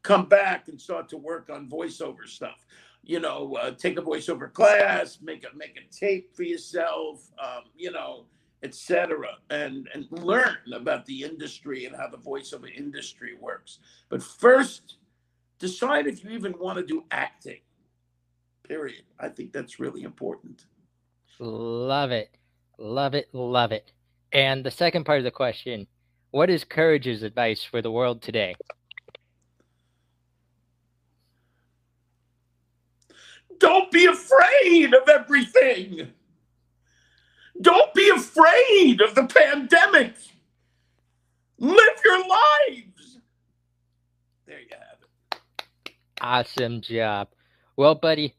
come 0.07 0.25
back 0.25 0.69
and 0.69 0.79
start 0.79 1.09
to 1.09 1.17
work 1.17 1.49
on 1.49 1.69
voiceover 1.69 2.25
stuff. 2.25 2.65
You 3.03 3.19
know, 3.19 3.57
uh, 3.61 3.71
take 3.71 3.99
a 3.99 4.01
voiceover 4.01 4.51
class, 4.51 5.19
make 5.21 5.43
a 5.43 5.55
make 5.55 5.77
a 5.77 5.93
tape 5.93 6.33
for 6.35 6.43
yourself, 6.43 7.29
um, 7.41 7.63
you 7.75 7.91
know, 7.91 8.25
etc., 8.63 9.27
and 9.49 9.89
and 9.93 10.07
learn 10.11 10.57
about 10.73 11.05
the 11.05 11.23
industry 11.23 11.85
and 11.85 11.95
how 11.95 12.07
the 12.07 12.17
voiceover 12.17 12.73
industry 12.73 13.35
works. 13.39 13.79
But 14.09 14.23
first, 14.23 14.95
decide 15.59 16.07
if 16.07 16.23
you 16.23 16.31
even 16.31 16.53
want 16.59 16.77
to 16.77 16.85
do 16.85 17.03
acting. 17.11 17.59
Period. 18.67 19.03
I 19.19 19.29
think 19.29 19.53
that's 19.53 19.79
really 19.79 20.03
important. 20.03 20.65
Love 21.39 22.11
it. 22.11 22.35
Love 22.77 23.13
it. 23.13 23.29
Love 23.33 23.71
it. 23.71 23.91
And 24.33 24.63
the 24.63 24.71
second 24.71 25.05
part 25.05 25.19
of 25.19 25.23
the 25.23 25.31
question 25.31 25.87
What 26.31 26.49
is 26.49 26.63
Courage's 26.63 27.23
advice 27.23 27.63
for 27.63 27.81
the 27.81 27.91
world 27.91 28.21
today? 28.21 28.55
Don't 33.59 33.91
be 33.91 34.05
afraid 34.05 34.93
of 34.93 35.09
everything. 35.09 36.09
Don't 37.59 37.93
be 37.93 38.09
afraid 38.09 39.01
of 39.01 39.15
the 39.15 39.25
pandemic. 39.25 40.13
Live 41.57 42.01
your 42.05 42.19
lives. 42.19 43.19
There 44.45 44.59
you 44.59 44.67
it. 44.69 44.86
Awesome 46.21 46.81
job. 46.81 47.29
Well, 47.75 47.95
buddy, 47.95 48.35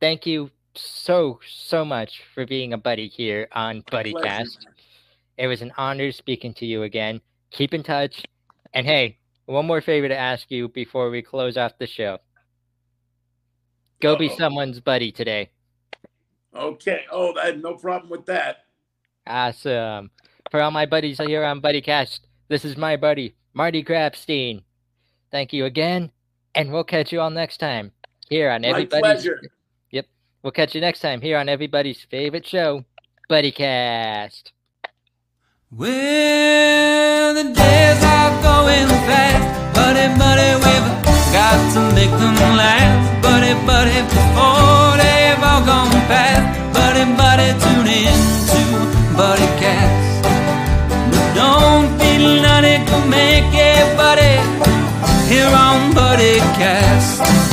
thank 0.00 0.26
you 0.26 0.50
so, 0.74 1.40
so 1.46 1.84
much 1.84 2.22
for 2.34 2.46
being 2.46 2.72
a 2.72 2.78
buddy 2.78 3.08
here 3.08 3.48
on 3.52 3.82
BuddyCast. 3.82 4.58
It 5.38 5.46
was 5.46 5.62
an 5.62 5.72
honor 5.76 6.12
speaking 6.12 6.54
to 6.54 6.66
you 6.66 6.82
again. 6.82 7.20
Keep 7.50 7.74
in 7.74 7.82
touch. 7.82 8.24
And 8.74 8.86
hey, 8.86 9.18
one 9.46 9.66
more 9.66 9.80
favor 9.80 10.08
to 10.08 10.16
ask 10.16 10.50
you 10.50 10.68
before 10.68 11.10
we 11.10 11.22
close 11.22 11.56
off 11.56 11.78
the 11.78 11.86
show. 11.86 12.18
Go 14.00 14.16
be 14.16 14.28
Uh-oh. 14.28 14.36
someone's 14.38 14.80
buddy 14.80 15.12
today. 15.12 15.50
Okay. 16.54 17.02
Oh, 17.10 17.34
I 17.36 17.46
had 17.46 17.62
no 17.62 17.74
problem 17.74 18.10
with 18.10 18.26
that. 18.26 18.64
Awesome. 19.26 20.10
For 20.50 20.60
all 20.60 20.70
my 20.70 20.86
buddies 20.86 21.18
here 21.18 21.44
on 21.44 21.60
BuddyCast, 21.60 22.20
this 22.48 22.64
is 22.64 22.76
my 22.76 22.96
buddy, 22.96 23.36
Marty 23.54 23.84
Grabstein. 23.84 24.62
Thank 25.30 25.52
you 25.52 25.64
again, 25.64 26.10
and 26.54 26.72
we'll 26.72 26.84
catch 26.84 27.12
you 27.12 27.20
all 27.20 27.30
next 27.30 27.58
time 27.58 27.92
here 28.28 28.50
on 28.50 28.62
My 28.62 28.68
everybody's. 28.68 29.02
pleasure. 29.02 29.40
Yep, 29.90 30.06
we'll 30.42 30.52
catch 30.52 30.74
you 30.74 30.80
next 30.80 31.00
time 31.00 31.20
here 31.20 31.38
on 31.38 31.48
everybody's 31.48 32.00
favorite 32.10 32.46
show, 32.46 32.84
BuddyCast. 33.30 34.52
Well, 35.72 37.34
the 37.34 37.44
days 37.44 38.02
are 38.02 38.42
going 38.42 38.88
fast, 39.06 39.74
buddy, 39.74 40.06
buddy, 40.18 40.50
we've 40.58 40.88
got 41.32 41.58
to 41.74 41.80
make 41.94 42.10
them 42.10 42.34
last, 42.58 43.22
buddy, 43.22 43.54
buddy, 43.64 44.02
before 44.10 44.98
they've 44.98 45.38
all 45.42 45.62
gone 45.64 45.90
past, 46.10 46.42
buddy, 46.74 47.04
buddy, 47.14 47.48
tune 47.62 47.86
in 47.86 48.18
to 48.50 48.62
Buddy 49.16 49.46
Cast. 49.62 50.26
But 50.26 51.34
don't 51.38 51.86
be 52.02 52.18
nutty, 52.42 52.82
go 52.90 52.98
make 53.06 53.54
it, 53.54 53.86
buddy, 53.96 54.42
here 55.30 55.46
on 55.46 55.94
Buddy 55.94 56.38
Cast. 56.58 57.49